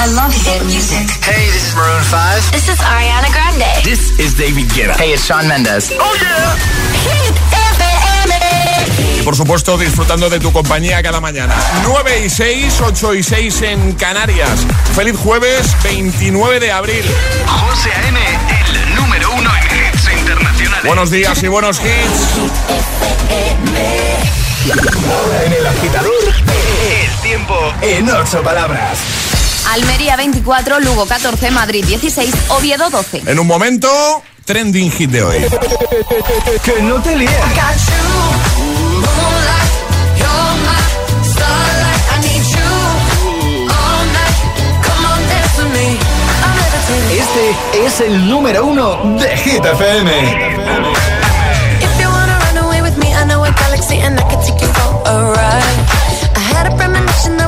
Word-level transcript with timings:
I 0.00 0.06
love 0.14 0.32
hit 0.32 0.62
music. 0.62 1.10
Hey, 1.26 1.50
this 1.50 1.70
is 1.70 1.74
Maroon 1.74 2.04
5. 2.04 2.52
This 2.52 2.68
is 2.68 2.78
Ariana 2.78 3.32
Grande. 3.34 3.82
This 3.82 4.16
is 4.20 4.32
David 4.38 4.70
Guetta. 4.70 4.94
Hey, 4.94 5.10
it's 5.12 5.26
Sean 5.26 5.48
Mendes. 5.48 5.90
Oh 5.98 6.14
yeah. 6.22 6.54
Hit 7.02 7.34
FM. 7.74 9.18
Y 9.18 9.22
por 9.22 9.34
supuesto, 9.34 9.76
disfrutando 9.76 10.30
de 10.30 10.38
tu 10.38 10.52
compañía 10.52 11.02
cada 11.02 11.20
mañana. 11.20 11.52
9 11.82 12.26
y 12.26 12.30
6, 12.30 12.80
8 12.80 13.14
y 13.14 13.22
6 13.24 13.62
en 13.62 13.92
Canarias. 13.94 14.64
Feliz 14.94 15.16
jueves 15.18 15.76
29 15.82 16.60
de 16.60 16.70
abril. 16.70 17.04
José 17.46 17.90
A.M., 17.92 18.20
el 18.20 18.94
número 18.94 19.32
uno 19.32 19.50
en 19.50 19.64
hits 19.64 20.08
internacionales. 20.16 20.84
Buenos 20.84 21.10
días 21.10 21.42
y 21.42 21.48
buenos 21.48 21.80
hits. 21.80 22.38
Ahora 25.10 25.44
en 25.44 25.52
el 25.54 25.66
agitador, 25.66 26.34
el 26.88 27.20
tiempo 27.20 27.74
en 27.82 28.08
ocho 28.10 28.42
palabras. 28.44 29.27
Almería 29.70 30.16
24, 30.16 30.80
Lugo 30.80 31.04
14, 31.04 31.50
Madrid 31.50 31.84
16, 31.84 32.34
Oviedo 32.48 32.88
12. 32.88 33.22
En 33.26 33.38
un 33.38 33.46
momento, 33.46 33.88
trending 34.46 34.90
hit 34.90 35.10
de 35.10 35.22
hoy. 35.22 35.36
Que 36.64 36.82
no 36.82 37.02
te 37.02 37.16
líes. 37.16 37.30
Este 47.10 47.86
es 47.86 48.00
el 48.00 48.28
número 48.28 48.64
uno 48.64 49.18
de 49.20 49.36
Hit 49.36 49.64
FM. 49.64 50.10
If 51.80 52.00
you 52.00 52.08
wanna 52.08 52.38
run 52.38 52.64
away 52.64 52.80
with 52.80 52.96
me, 52.96 53.08
I 53.08 53.24
know 53.26 53.44
a 53.44 53.50
galaxy 53.50 54.00
and 54.00 54.18
I 54.18 54.22
can 54.22 54.40
take 54.40 54.60
you 54.60 54.68
for 54.72 55.08
a 55.10 55.32
ride. 55.32 55.97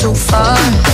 too 0.00 0.14
far. 0.14 0.89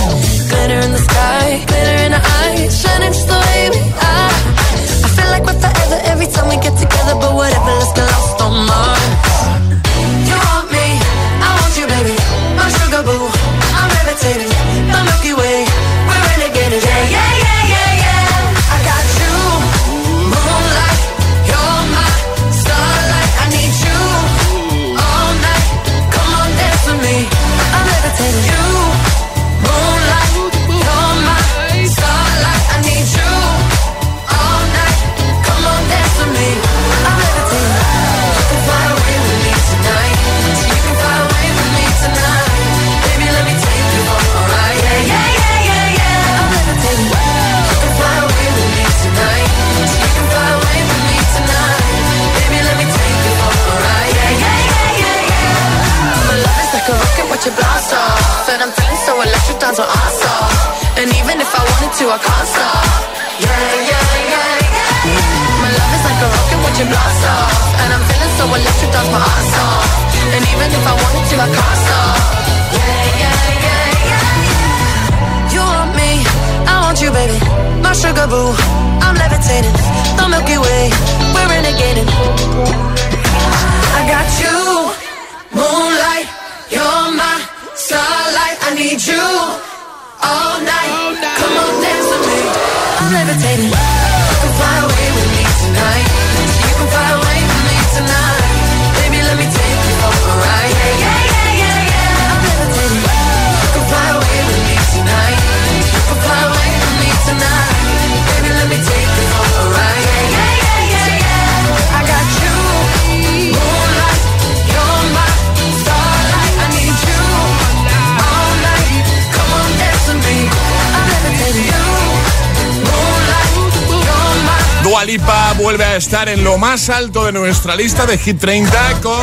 My 124.97 125.03
Dua 125.03 125.05
Lipa 125.05 125.53
vuelve 125.53 125.83
a 125.83 125.95
estar 125.95 126.27
en 126.27 126.43
lo 126.43 126.57
más 126.57 126.89
alto 126.89 127.25
de 127.25 127.31
nuestra 127.31 127.75
lista 127.75 128.07
de 128.07 128.17
Hit 128.17 128.39
30 128.39 129.01
con 129.03 129.21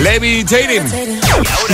Levi 0.00 0.44
Jaden. 0.48 0.86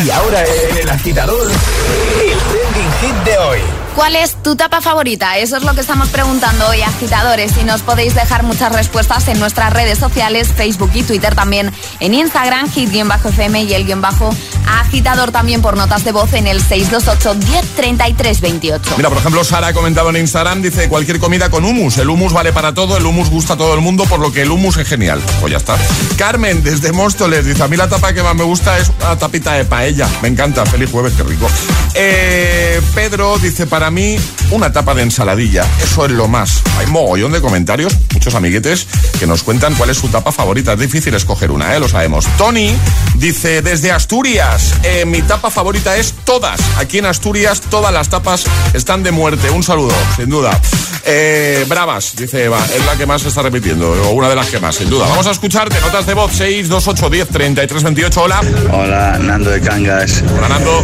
Y 0.03 0.11
ahora 0.11 0.45
en 0.71 0.77
el 0.79 0.89
agitador, 0.89 1.51
el 1.51 2.39
trending 2.39 2.93
hit 3.01 3.25
de 3.25 3.39
hoy. 3.39 3.84
¿Cuál 3.95 4.17
es 4.17 4.35
tu 4.43 4.57
tapa 4.57 4.81
favorita? 4.81 5.39
Eso 5.39 5.57
es 5.57 5.63
lo 5.63 5.73
que 5.73 5.81
estamos 5.81 6.09
preguntando 6.09 6.67
hoy, 6.69 6.83
agitadores. 6.83 7.53
Y 7.61 7.65
nos 7.65 7.83
podéis 7.83 8.15
dejar 8.17 8.43
muchas 8.43 8.73
respuestas 8.73 9.29
en 9.29 9.39
nuestras 9.39 9.73
redes 9.73 9.99
sociales, 9.99 10.49
Facebook 10.49 10.91
y 10.95 11.05
Twitter 11.05 11.37
también. 11.37 11.73
En 12.01 12.13
Instagram, 12.13 12.69
hit-fm 12.71 13.63
y 13.63 13.73
el 13.73 13.85
guion 13.85 14.01
bajo 14.01 14.35
agitador 14.67 15.31
también 15.31 15.63
por 15.63 15.77
notas 15.77 16.05
de 16.05 16.11
voz 16.11 16.33
en 16.33 16.49
el 16.49 16.61
628 16.61 17.35
1033 17.35 18.41
28. 18.41 18.95
Mira, 18.97 19.11
por 19.11 19.19
ejemplo, 19.19 19.45
Sara 19.45 19.69
ha 19.69 19.73
comentado 19.73 20.11
en 20.11 20.17
Instagram, 20.17 20.61
dice 20.61 20.89
cualquier 20.89 21.21
comida 21.21 21.49
con 21.49 21.65
humus. 21.65 21.99
El 21.99 22.11
humus 22.11 22.33
vale 22.33 22.53
para 22.53 22.75
todo, 22.75 22.97
el 22.97 23.07
humus 23.07 23.31
gusta 23.31 23.55
a 23.55 23.57
todo 23.57 23.75
el 23.75 23.81
mundo, 23.81 24.05
por 24.07 24.19
lo 24.19 24.33
que 24.33 24.43
el 24.43 24.51
humus 24.51 24.77
es 24.77 24.89
genial. 24.89 25.23
Pues 25.41 25.53
ya 25.53 25.59
está. 25.59 25.77
Carmen, 26.17 26.65
desde 26.65 26.91
Móstoles, 26.93 27.47
dice, 27.47 27.63
a 27.63 27.69
mí 27.69 27.77
la 27.77 27.89
tapa 27.89 28.13
que 28.13 28.25
más 28.25 28.35
me 28.35 28.45
gusta 28.45 28.77
es 28.79 28.91
una 29.01 29.17
tapita 29.17 29.53
de 29.53 29.65
paella. 29.65 30.09
Me 30.21 30.29
encanta, 30.29 30.67
feliz 30.67 30.91
jueves, 30.91 31.13
qué 31.17 31.23
rico. 31.23 31.49
Eh, 31.95 32.81
Pedro 32.95 33.39
dice, 33.39 33.67
para 33.67 33.84
Para 33.85 33.97
mí, 33.97 34.17
una 34.51 34.73
tapa 34.73 34.95
de 34.95 35.03
ensaladilla, 35.03 35.67
eso 35.83 36.07
es 36.07 36.13
lo 36.13 36.27
más. 36.27 36.63
Hay 36.79 36.87
mogollón 36.87 37.33
de 37.33 37.43
comentarios, 37.43 37.95
muchos 38.15 38.35
amiguetes 38.35 38.87
que 39.19 39.27
nos 39.27 39.43
cuentan 39.43 39.75
cuál 39.75 39.91
es 39.91 39.99
su 39.99 40.09
tapa 40.09 40.33
favorita. 40.33 40.73
Es 40.73 40.79
difícil 40.79 41.13
escoger 41.13 41.51
una, 41.51 41.77
¿eh? 41.77 41.81
lo 41.81 41.87
sabemos. 41.87 42.27
Tony 42.39 42.75
dice, 43.17 43.61
desde 43.61 43.93
Asturias, 43.93 44.73
eh, 44.85 45.05
mi 45.05 45.21
tapa 45.21 45.51
favorita 45.51 45.99
es 45.99 46.15
todas. 46.25 46.59
Aquí 46.79 46.97
en 46.97 47.05
Asturias 47.05 47.61
todas 47.61 47.93
las 47.93 48.09
tapas 48.09 48.45
están 48.73 49.03
de 49.03 49.11
muerte. 49.11 49.51
Un 49.51 49.63
saludo, 49.63 49.93
sin 50.17 50.31
duda. 50.31 50.59
Eh, 51.05 51.67
bravas, 51.69 52.17
dice 52.17 52.45
Eva, 52.45 52.65
es 52.75 52.87
la 52.87 52.97
que 52.97 53.05
más 53.05 53.21
se 53.21 53.29
está 53.29 53.43
repitiendo, 53.43 53.93
o 53.93 54.13
una 54.13 54.31
de 54.31 54.37
las 54.37 54.49
que 54.49 54.61
más, 54.61 54.77
sin 54.77 54.89
duda. 54.89 55.07
Vamos 55.09 55.27
a 55.27 55.33
escucharte, 55.33 55.79
notas 55.83 56.07
de 56.07 56.15
voz 56.15 56.33
628 56.33 57.11
10 57.11 57.29
33 57.29 57.83
28. 57.83 58.23
Hola. 58.23 58.41
Hola, 58.73 59.19
Nando 59.19 59.51
de 59.51 59.61
Cangas. 59.61 60.25
Hola, 60.39 60.49
Nando. 60.49 60.83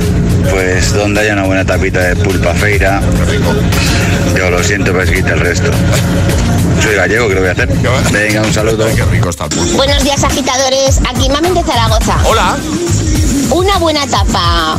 Pues 0.50 0.92
donde 0.92 1.20
haya 1.20 1.34
una 1.34 1.44
buena 1.44 1.64
tapita 1.64 2.00
de 2.00 2.16
pulpa 2.16 2.52
feira, 2.54 2.89
Rico. 2.98 3.54
yo 4.36 4.50
lo 4.50 4.62
siento, 4.64 4.86
pero 4.92 5.04
es 5.04 5.10
quita 5.10 5.34
el 5.34 5.40
resto. 5.40 5.70
Soy 6.82 6.94
gallego, 6.96 7.28
¿qué 7.28 7.34
le 7.34 7.40
voy 7.40 7.48
a 7.50 7.52
hacer? 7.52 7.68
Venga, 8.12 8.42
un 8.42 8.52
saludo. 8.52 8.86
Qué 8.94 9.04
rico 9.04 9.30
está 9.30 9.44
el 9.44 9.50
pulpo. 9.50 9.76
Buenos 9.76 10.02
días, 10.02 10.24
agitadores. 10.24 11.00
Aquí 11.08 11.28
Mamen 11.28 11.54
de 11.54 11.62
Zaragoza. 11.62 12.16
Hola. 12.24 12.56
Una 13.50 13.78
buena 13.78 14.06
tapa. 14.06 14.76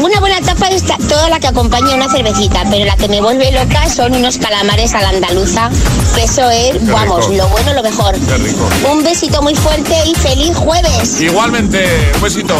Una 0.00 0.20
buena 0.20 0.40
tapa 0.40 0.68
es 0.68 0.84
toda 0.84 1.28
la 1.28 1.38
que 1.40 1.48
acompaña 1.48 1.94
una 1.94 2.08
cervecita, 2.08 2.64
pero 2.70 2.86
la 2.86 2.96
que 2.96 3.08
me 3.08 3.20
vuelve 3.20 3.50
loca 3.52 3.88
son 3.88 4.14
unos 4.14 4.38
calamares 4.38 4.94
a 4.94 5.02
la 5.02 5.10
andaluza. 5.10 5.70
Que 6.14 6.24
eso 6.24 6.48
es, 6.50 6.86
vamos, 6.86 7.28
rico. 7.28 7.42
lo 7.42 7.48
bueno, 7.48 7.74
lo 7.74 7.82
mejor. 7.82 8.14
Qué 8.14 8.36
rico. 8.38 8.68
Un 8.90 9.02
besito 9.02 9.42
muy 9.42 9.54
fuerte 9.54 9.94
y 10.06 10.14
feliz 10.14 10.56
jueves. 10.56 11.20
Igualmente, 11.20 12.12
un 12.14 12.22
besito. 12.22 12.54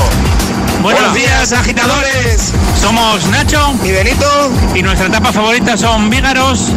Buenos 0.82 1.02
Hola. 1.02 1.12
días, 1.12 1.52
agitadores. 1.52 2.52
Somos 2.80 3.26
Nacho 3.26 3.74
Y 3.84 3.90
Benito, 3.92 4.50
y 4.74 4.82
nuestra 4.82 5.08
etapa 5.08 5.30
favorita 5.32 5.76
son 5.76 6.08
Vígaros. 6.08 6.68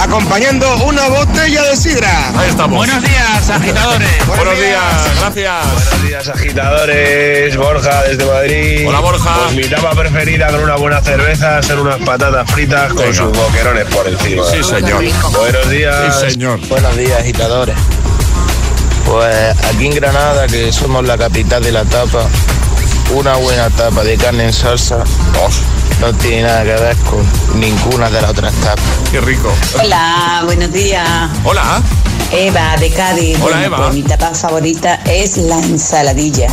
acompañando 0.00 0.66
una 0.84 1.08
botella 1.08 1.62
de 1.64 1.76
sidra. 1.76 2.30
Ahí 2.36 2.48
estamos. 2.50 2.76
Buenos 2.76 3.02
días, 3.02 3.48
agitadores. 3.48 4.08
Buenos 4.26 4.58
días, 4.58 4.82
gracias. 5.20 5.64
Buenos 5.64 6.02
días, 6.08 6.28
agitadores. 6.28 7.56
Borja, 7.56 8.02
desde 8.02 8.24
Madrid. 8.24 8.88
Hola, 8.88 9.00
Borja. 9.00 9.34
Pues 9.44 9.54
mi 9.54 9.64
tapa 9.64 9.90
preferida 9.92 10.48
con 10.48 10.64
una 10.64 10.76
buena 10.76 11.00
cerveza 11.00 11.62
son 11.62 11.80
unas 11.80 12.00
patatas 12.00 12.50
fritas 12.50 12.88
con 12.92 13.02
Venga. 13.04 13.14
sus 13.14 13.32
boquerones 13.32 13.84
por 13.86 14.08
encima. 14.08 14.42
Sí, 14.50 14.62
señor. 14.64 15.04
Buenos 15.32 15.70
días. 15.70 16.14
Sí, 16.20 16.30
señor. 16.30 16.58
Buenos 16.68 16.96
días, 16.96 17.20
agitadores. 17.20 17.76
Pues 19.04 19.56
aquí 19.66 19.86
en 19.86 19.94
Granada, 19.94 20.48
que 20.48 20.72
somos 20.72 21.04
la 21.06 21.16
capital 21.16 21.62
de 21.62 21.70
la 21.70 21.84
tapa, 21.84 22.26
una 23.14 23.36
buena 23.36 23.70
tapa 23.70 24.02
de 24.04 24.16
carne 24.16 24.44
en 24.44 24.52
salsa 24.52 24.98
Dos. 25.32 25.60
no 26.00 26.12
tiene 26.14 26.42
nada 26.42 26.62
que 26.64 26.72
ver 26.82 26.96
con 26.98 27.60
ninguna 27.60 28.10
de 28.10 28.20
las 28.20 28.30
otras 28.30 28.52
tapas. 28.54 28.84
Qué 29.10 29.20
rico. 29.20 29.52
Hola, 29.82 30.42
buenos 30.44 30.72
días. 30.72 31.08
Hola. 31.44 31.82
Eva 32.32 32.76
de 32.78 32.90
Cádiz. 32.90 33.36
Hola, 33.40 33.56
Bueno, 33.56 33.62
Eva. 33.66 33.76
pues 33.78 33.94
mi 33.94 34.02
tapa 34.02 34.34
favorita 34.34 34.96
es 35.06 35.36
la 35.38 35.58
ensaladilla. 35.58 36.48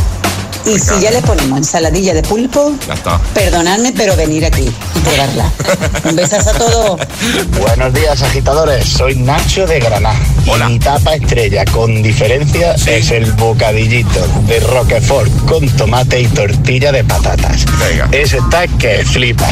Y 0.66 0.80
si 0.80 1.00
ya 1.02 1.12
le 1.12 1.22
ponemos 1.22 1.58
ensaladilla 1.58 2.14
de 2.14 2.22
pulpo, 2.24 2.74
Ya 2.88 2.94
está. 2.94 3.20
perdonadme, 3.34 3.92
pero 3.96 4.16
venir 4.16 4.46
aquí 4.46 4.64
y 4.96 5.00
probarla. 5.00 5.52
Un 6.06 6.16
besazo 6.16 6.50
a 6.52 6.54
todos. 6.54 7.02
Buenos 7.60 7.94
días, 7.94 8.22
agitadores. 8.22 8.88
Soy 8.88 9.16
Nacho 9.16 9.66
de 9.68 9.80
Granada. 9.80 10.16
Hola. 10.48 10.70
Y 10.70 10.74
mi 10.74 10.80
tapa 10.80 11.16
estrella, 11.16 11.66
con 11.66 12.02
diferencia, 12.02 12.74
es 12.76 13.12
el 13.12 13.32
bocadillito 13.34 14.26
de 14.48 14.60
Roquefort 14.62 15.30
con 15.46 15.68
tomate 15.72 16.22
y 16.22 16.28
tortilla 16.28 16.92
de 16.94 17.04
patatas. 17.04 17.66
Venga. 17.80 18.08
Ese 18.12 18.38
está 18.38 18.66
que 18.68 19.04
flipa. 19.06 19.48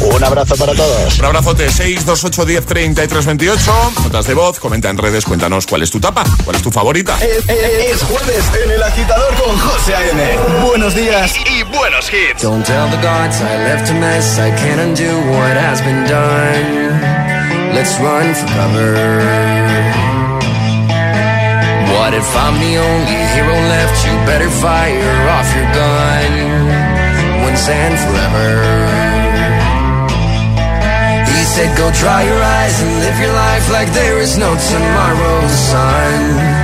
Un 0.00 0.24
abrazo 0.24 0.56
para 0.56 0.74
todos. 0.74 1.18
Un 1.18 1.24
abrazote 1.26 1.70
628 1.70 2.44
10 2.46 2.66
33 2.66 3.26
28. 3.26 3.72
Notas 4.02 4.26
de 4.26 4.34
voz, 4.34 4.58
comenta 4.58 4.88
en 4.90 4.98
redes, 4.98 5.24
cuéntanos 5.24 5.66
cuál 5.66 5.82
es 5.82 5.90
tu 5.90 6.00
tapa, 6.00 6.24
cuál 6.44 6.56
es 6.56 6.62
tu 6.62 6.70
favorita. 6.70 7.16
Es, 7.18 7.48
es- 7.48 7.94
es 7.94 8.02
jueves 8.02 8.44
en 8.64 8.70
el 8.72 8.82
agitador 8.82 9.34
con 9.36 9.58
José 9.58 9.94
A.M. 9.94 10.22
Buenos 10.62 10.94
días 10.94 11.34
y 11.50 11.62
buenos 11.64 12.08
hits. 12.12 12.42
Don't 12.42 12.64
tell 12.64 12.88
the 12.88 13.00
gods 13.02 13.40
I 13.40 13.56
left 13.64 13.90
a 13.90 13.94
mess. 13.94 14.38
I 14.38 14.50
can't 14.50 14.80
undo 14.80 15.10
what 15.32 15.56
has 15.56 15.80
been 15.82 16.04
done. 16.06 17.74
Let's 17.74 17.98
run 17.98 18.34
for 18.34 18.46
cover. 18.54 18.94
What 21.90 22.14
if 22.14 22.36
I'm 22.36 22.58
the 22.60 22.76
only 22.78 23.18
hero 23.34 23.54
left? 23.54 24.06
You 24.06 24.14
better 24.26 24.50
fire 24.50 25.28
off 25.36 25.48
your 25.56 25.68
gun 25.74 26.30
once 27.42 27.68
and 27.68 27.94
forever. 27.98 28.50
He 31.34 31.42
said, 31.44 31.76
Go 31.76 31.90
dry 31.90 32.22
your 32.22 32.42
eyes 32.42 32.82
and 32.82 32.92
live 33.00 33.18
your 33.20 33.32
life 33.32 33.70
like 33.72 33.92
there 33.92 34.18
is 34.20 34.38
no 34.38 34.54
tomorrow, 34.54 35.48
son. 35.48 36.63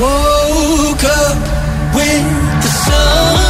Woke 0.00 1.04
up 1.04 1.36
with 1.94 2.62
the 2.62 2.68
sun. 2.68 3.41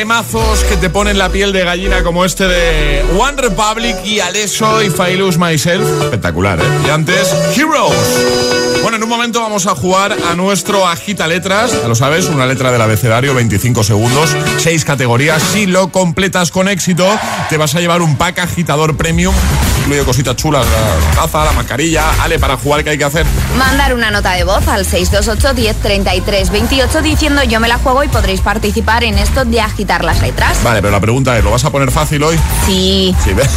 Temazos 0.00 0.64
que 0.64 0.78
te 0.78 0.88
ponen 0.88 1.18
la 1.18 1.28
piel 1.28 1.52
de 1.52 1.62
gallina 1.62 2.02
como 2.02 2.24
este 2.24 2.48
de 2.48 3.04
One 3.18 3.36
Republic 3.36 3.96
y 4.02 4.20
Alesso 4.20 4.80
y 4.80 4.88
Failus 4.88 5.36
Myself. 5.36 5.86
Espectacular, 6.04 6.58
¿eh? 6.58 6.64
Y 6.86 6.88
antes, 6.88 7.30
Heroes. 7.54 8.80
Bueno, 8.80 8.96
en 8.96 9.02
un 9.02 9.10
momento 9.10 9.19
vamos 9.64 9.78
a 9.78 9.80
jugar 9.82 10.16
a 10.30 10.34
nuestro 10.36 10.86
Agita 10.86 11.26
Letras. 11.26 11.72
Ya 11.82 11.86
lo 11.86 11.94
sabes, 11.94 12.26
una 12.26 12.46
letra 12.46 12.72
del 12.72 12.80
abecedario, 12.80 13.34
25 13.34 13.84
segundos, 13.84 14.34
6 14.56 14.86
categorías. 14.86 15.42
Si 15.42 15.66
lo 15.66 15.92
completas 15.92 16.50
con 16.50 16.66
éxito, 16.66 17.06
te 17.50 17.58
vas 17.58 17.74
a 17.74 17.80
llevar 17.80 18.00
un 18.00 18.16
pack 18.16 18.38
agitador 18.38 18.96
premium 18.96 19.34
incluye 19.80 20.04
cositas 20.04 20.36
chulas, 20.36 20.66
la 20.66 21.22
taza, 21.22 21.44
la 21.44 21.52
mascarilla. 21.52 22.04
Ale, 22.22 22.38
para 22.38 22.56
jugar, 22.56 22.84
¿qué 22.84 22.90
hay 22.90 22.98
que 22.98 23.04
hacer? 23.04 23.26
Mandar 23.58 23.92
una 23.92 24.10
nota 24.10 24.32
de 24.32 24.44
voz 24.44 24.66
al 24.68 24.84
628 24.84 25.54
10 25.54 25.76
33 25.76 26.50
28 26.50 27.02
diciendo 27.02 27.42
yo 27.42 27.60
me 27.60 27.68
la 27.68 27.78
juego 27.78 28.04
y 28.04 28.08
podréis 28.08 28.40
participar 28.40 29.04
en 29.04 29.18
esto 29.18 29.44
de 29.44 29.60
agitar 29.60 30.04
las 30.04 30.22
letras. 30.22 30.62
Vale, 30.62 30.80
pero 30.80 30.92
la 30.92 31.00
pregunta 31.00 31.36
es, 31.36 31.44
¿lo 31.44 31.50
vas 31.50 31.64
a 31.64 31.70
poner 31.70 31.90
fácil 31.90 32.22
hoy? 32.22 32.38
Sí. 32.66 33.14
Sí, 33.24 33.32
¿ves? 33.32 33.50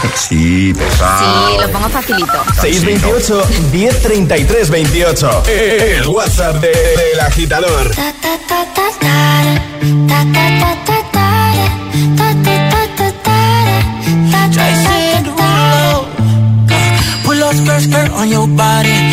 Sí, 0.14 0.72
pesado. 0.74 1.48
Sí, 1.48 1.58
lo 1.60 1.72
pongo 1.72 1.88
facilito. 1.88 2.44
628 2.60 3.48
1033 3.72 4.70
28. 4.70 5.42
El 5.46 6.06
WhatsApp 6.08 6.56
del 6.56 6.72
de, 6.72 7.20
agitador. 7.20 7.90
skirt, 17.52 17.80
skirt 17.80 18.12
on 18.12 18.28
your 18.28 18.46
body. 18.46 19.12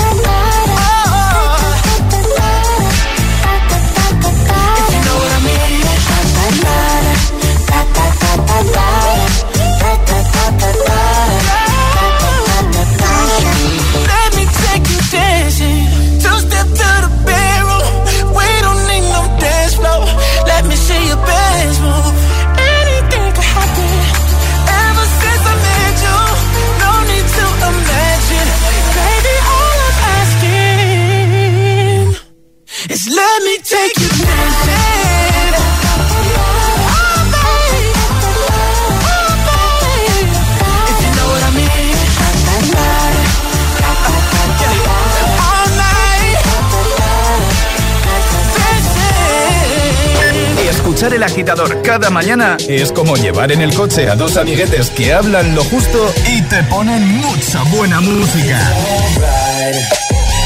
Escuchar 51.01 51.17
el 51.17 51.23
agitador 51.23 51.81
cada 51.81 52.11
mañana 52.11 52.57
es 52.67 52.91
como 52.91 53.15
llevar 53.15 53.51
en 53.51 53.61
el 53.61 53.73
coche 53.73 54.07
a 54.07 54.15
dos 54.15 54.37
amiguetes 54.37 54.91
que 54.91 55.11
hablan 55.11 55.55
lo 55.55 55.63
justo 55.63 56.13
y 56.29 56.43
te 56.43 56.61
ponen 56.65 57.17
mucha 57.17 57.63
buena 57.75 57.99
música. 58.01 58.59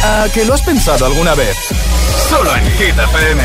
¿A 0.02 0.28
que 0.34 0.46
lo 0.46 0.54
has 0.54 0.62
pensado 0.62 1.08
alguna 1.08 1.36
vez? 1.36 1.58
Solo 2.30 2.56
en 2.56 2.64
Hit 2.72 2.98
FM. 2.98 3.44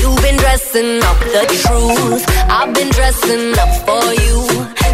You've 0.00 0.22
been 0.22 0.36
dressing 0.36 1.02
up 1.02 1.18
the 1.18 1.46
truth. 1.58 2.24
I've 2.48 2.72
been 2.74 2.90
dressing 2.90 3.58
up 3.58 3.74
for 3.84 4.14
you. 4.14 4.46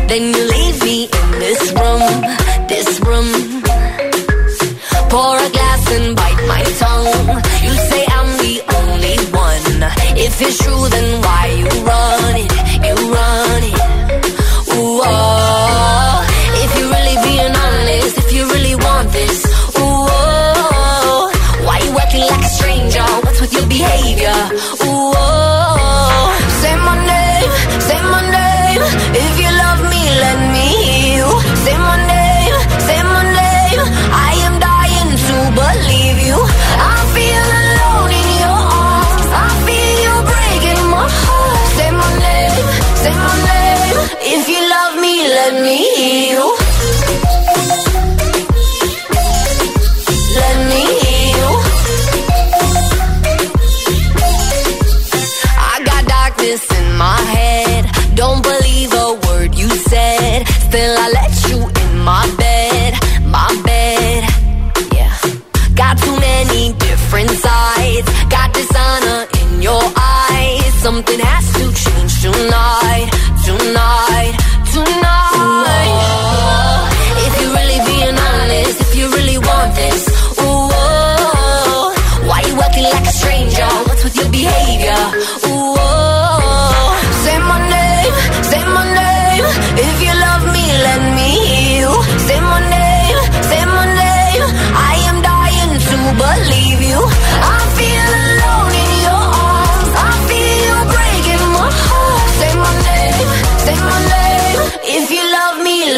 Then 0.09 0.33
you 0.33 0.43
leave 0.49 0.83
me 0.83 1.03
in 1.05 1.39
this 1.39 1.71
room, 1.75 2.25
this 2.67 2.99
room. 3.01 3.63
Pour 5.11 5.37
a 5.37 5.51
glass 5.51 5.93
and 5.93 6.17
bite 6.17 6.47
my 6.49 6.63
tongue. 6.79 7.64
If 9.83 10.41
it's 10.41 10.59
true, 10.59 10.89
then 10.89 11.21
why 11.23 11.47
you 11.59 11.67
run 11.83 12.35
it? 12.45 12.51
You 12.87 12.95
run 13.11 13.63
it. 13.71 13.79
Ooh, 14.75 15.01
oh. 15.03 16.27
If 16.63 16.71
you're 16.79 16.91
really 16.97 17.17
being 17.27 17.55
honest, 17.67 18.19
if 18.19 18.33
you 18.33 18.43
really 18.55 18.77
want 18.77 19.13
this, 19.13 19.45
ooh, 19.79 20.07
oh. 20.09 21.31
Why 21.67 21.79
you 21.79 21.99
acting 21.99 22.21
like 22.21 22.45
a 22.45 22.53
stranger? 22.59 23.07
What's 23.25 23.41
with 23.41 23.53
your 23.53 23.67
behavior? 23.67 24.84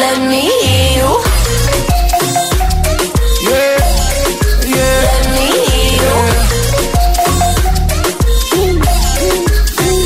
Let 0.07 0.19
me 0.29 0.41
hear 0.63 0.89
you. 0.99 1.11
Yeah, 3.49 3.77
yeah. 4.73 4.99
Let 5.07 5.23
me 5.35 5.45
hear 5.67 5.91
you. 6.03 6.15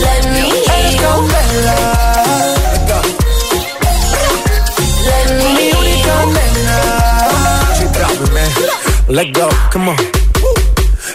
Let 0.06 0.24
me 0.36 0.46
hear 0.66 0.88
you. 1.02 1.14
Let 5.08 5.28
me 5.40 5.50
hear 5.60 5.86
you. 6.06 6.18
Let 9.16 9.28
go, 9.34 9.48
come 9.72 9.90
on. 9.90 9.98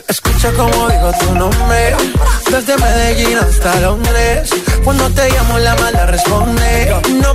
Escucha 0.09 0.49
como 0.53 0.89
digo 0.89 1.11
tu 1.21 1.35
nombre. 1.35 1.97
Desde 2.51 2.77
Medellín 2.77 3.39
hasta 3.39 3.81
Londres. 3.81 4.51
Cuando 4.85 5.11
te 5.11 5.29
llamo 5.31 5.59
la 5.59 5.75
mala 5.75 6.07
responde. 6.07 6.95
No 7.23 7.35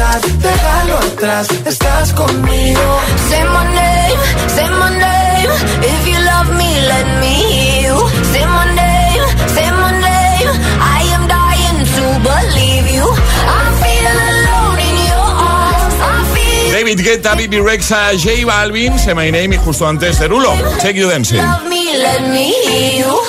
déjalo 0.00 0.98
atrás, 0.98 1.48
estás 1.64 2.12
conmigo. 2.12 3.00
Say 3.28 3.44
my 3.44 3.64
name, 3.74 4.20
say 4.54 4.68
my 4.70 4.90
name. 4.98 5.50
If 5.82 6.06
you 6.06 6.18
love 6.24 6.48
me, 6.56 6.80
let 6.88 7.06
me 7.20 7.34
hear 7.34 7.82
you. 7.88 8.08
Say 8.32 8.46
my 8.46 8.74
name, 8.74 9.24
say 9.54 9.70
my 9.70 9.92
name. 9.92 10.50
I 10.80 11.02
am 11.14 11.28
dying 11.28 11.84
to 11.96 12.04
believe 12.28 12.90
you. 12.94 13.04
I 13.04 13.62
feel 13.80 14.06
alone 14.28 14.78
in 14.80 14.96
your 15.06 15.30
arms. 15.48 15.94
I 16.00 16.34
feel 16.34 16.72
David 16.72 16.98
Guetta, 17.00 17.36
Bibi 17.36 17.56
Rexa, 17.58 18.16
J 18.18 18.44
Balvin, 18.44 18.98
Say 18.98 19.14
My 19.14 19.30
Name 19.30 19.54
y 19.54 19.58
justo 19.58 19.86
antes 19.86 20.18
Derulo, 20.18 20.52
Take 20.80 20.98
You 20.98 21.08
Dancing. 21.08 21.38
love 21.38 21.64
me, 21.68 21.96
let 21.96 22.20
me 22.28 22.52
hear 22.64 23.06
you. 23.06 23.20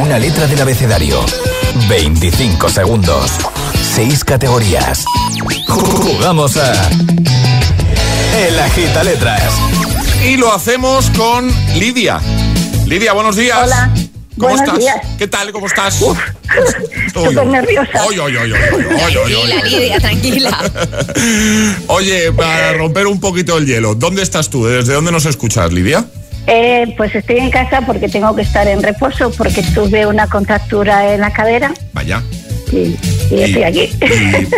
Una 0.00 0.18
letra 0.18 0.46
del 0.46 0.60
abecedario. 0.62 1.20
25 1.88 2.68
segundos. 2.70 3.30
6 4.02 4.24
categorías. 4.24 5.04
Jugamos 5.68 6.56
a. 6.56 6.72
El 8.36 8.58
Agita 8.58 9.04
Letras. 9.04 9.54
Y 10.26 10.36
lo 10.36 10.52
hacemos 10.52 11.08
con 11.10 11.48
Lidia. 11.76 12.18
Lidia, 12.84 13.12
buenos 13.12 13.36
días. 13.36 13.60
Hola. 13.62 13.94
¿Cómo 14.36 14.56
Buenos 14.56 14.60
estás? 14.62 14.78
días. 14.80 14.96
¿Qué 15.18 15.28
tal? 15.28 15.52
¿Cómo 15.52 15.66
estás? 15.66 15.94
Súper 17.14 17.46
nerviosa. 17.46 18.04
Oy, 18.04 18.18
oy, 18.18 18.36
oy, 18.38 18.52
oy, 18.52 18.58
oy, 18.72 19.16
oy, 19.16 19.16
oy, 19.16 19.34
oy. 19.34 19.50
Tranquila, 19.50 19.78
Lidia, 19.78 20.00
tranquila. 20.00 20.70
Oye, 21.86 22.32
para 22.32 22.72
romper 22.72 23.06
un 23.06 23.20
poquito 23.20 23.56
el 23.56 23.66
hielo, 23.66 23.94
¿dónde 23.94 24.22
estás 24.22 24.50
tú? 24.50 24.66
¿Desde 24.66 24.94
dónde 24.94 25.12
nos 25.12 25.26
escuchas, 25.26 25.72
Lidia? 25.72 26.06
Eh, 26.48 26.92
pues 26.96 27.14
estoy 27.14 27.36
en 27.36 27.50
casa 27.52 27.82
porque 27.82 28.08
tengo 28.08 28.34
que 28.34 28.42
estar 28.42 28.66
en 28.66 28.82
reposo 28.82 29.30
porque 29.30 29.62
tuve 29.62 30.06
una 30.06 30.26
contractura 30.26 31.14
en 31.14 31.20
la 31.20 31.32
cadera 31.32 31.72
Vaya. 31.92 32.20
Y, 32.72 32.96
y 33.30 33.40
estoy 33.42 33.62
aquí. 33.64 33.90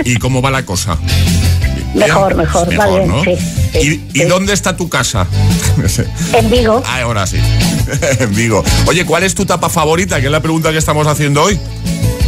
¿Y, 0.05 0.13
y 0.13 0.17
cómo 0.17 0.41
va 0.41 0.51
la 0.51 0.65
cosa? 0.65 0.99
mejor, 1.95 2.35
mejor, 2.35 2.69
va 2.79 2.87
bien, 2.89 3.09
¿no? 3.09 3.23
sí. 3.25 3.37
¿Y, 4.13 4.21
y 4.21 4.25
dónde 4.25 4.53
está 4.53 4.77
tu 4.77 4.89
casa? 4.89 5.27
En 6.33 6.51
Vigo, 6.51 6.83
Ah, 6.87 7.01
ahora 7.03 7.27
sí. 7.27 7.37
en 8.21 8.35
Vigo. 8.35 8.63
Oye, 8.87 9.05
¿cuál 9.05 9.25
es 9.25 9.35
tu 9.35 9.45
tapa 9.45 9.69
favorita? 9.69 10.21
Que 10.21 10.27
es 10.27 10.33
la 10.33 10.41
pregunta 10.41 10.71
que 10.73 10.79
estamos 10.79 11.07
haciendo 11.07 11.43
hoy. 11.43 11.59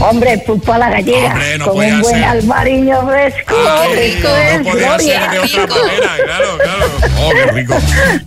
Hombre, 0.00 0.38
pulpo 0.46 0.72
a 0.72 0.78
la 0.78 0.90
gallega 0.90 1.32
Hombre, 1.32 1.58
no 1.58 1.64
con 1.66 1.74
podía 1.74 1.94
un 1.94 2.00
buen 2.02 2.14
ser. 2.14 2.24
albariño 2.24 3.06
fresco. 3.06 3.54
Es 3.96 4.58
no 4.64 4.70
podía 4.70 4.86
gloria. 4.88 5.20
ser 5.20 5.30
de 5.30 5.38
otra 5.60 5.66
manera, 5.82 6.10
claro, 6.24 6.58
claro. 6.62 6.86
Oh, 7.20 7.30
qué 7.30 7.52
rico. 7.52 7.74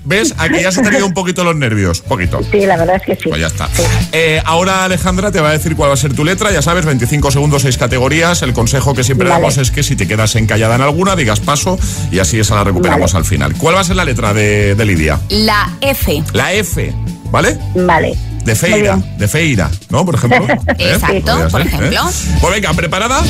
¿Ves? 0.05 0.33
Aquí 0.37 0.61
ya 0.61 0.71
se 0.71 0.79
han 0.79 0.85
tenido 0.85 1.05
un 1.05 1.13
poquito 1.13 1.43
los 1.43 1.55
nervios. 1.55 2.01
Poquito. 2.01 2.41
Sí, 2.51 2.65
la 2.65 2.77
verdad 2.77 2.95
es 2.97 3.03
que 3.03 3.15
sí. 3.15 3.29
Pues 3.29 3.39
ya 3.41 3.47
está. 3.47 3.69
Eh, 4.11 4.41
ahora 4.45 4.85
Alejandra 4.85 5.31
te 5.31 5.39
va 5.41 5.49
a 5.49 5.53
decir 5.53 5.75
cuál 5.75 5.89
va 5.89 5.93
a 5.93 5.97
ser 5.97 6.13
tu 6.13 6.23
letra. 6.25 6.51
Ya 6.51 6.61
sabes, 6.61 6.85
25 6.85 7.31
segundos, 7.31 7.61
6 7.63 7.77
categorías. 7.77 8.41
El 8.41 8.53
consejo 8.53 8.93
que 8.93 9.03
siempre 9.03 9.29
Vale. 9.29 9.41
damos 9.41 9.57
es 9.57 9.71
que 9.71 9.83
si 9.83 9.95
te 9.95 10.07
quedas 10.07 10.35
encallada 10.35 10.75
en 10.75 10.81
alguna, 10.81 11.15
digas 11.15 11.39
paso 11.39 11.77
y 12.11 12.19
así 12.19 12.39
esa 12.39 12.55
la 12.55 12.63
recuperamos 12.63 13.15
al 13.15 13.25
final. 13.25 13.53
¿Cuál 13.57 13.75
va 13.75 13.81
a 13.81 13.83
ser 13.83 13.95
la 13.95 14.05
letra 14.05 14.33
de, 14.33 14.75
de 14.75 14.85
Lidia? 14.85 15.19
La 15.29 15.69
F. 15.81 16.23
La 16.33 16.53
F, 16.53 16.93
¿vale? 17.31 17.57
Vale. 17.75 18.15
De 18.49 18.55
Feira, 18.55 18.97
de 19.15 19.27
Feira, 19.27 19.69
¿no? 19.89 20.03
Por 20.03 20.15
ejemplo. 20.15 20.43
¿Eh? 20.79 20.93
Exacto, 20.93 21.47
por 21.51 21.61
¿eh? 21.61 21.65
ejemplo. 21.65 22.01
Pues 22.41 22.53
venga, 22.55 22.73
¿preparada? 22.73 23.21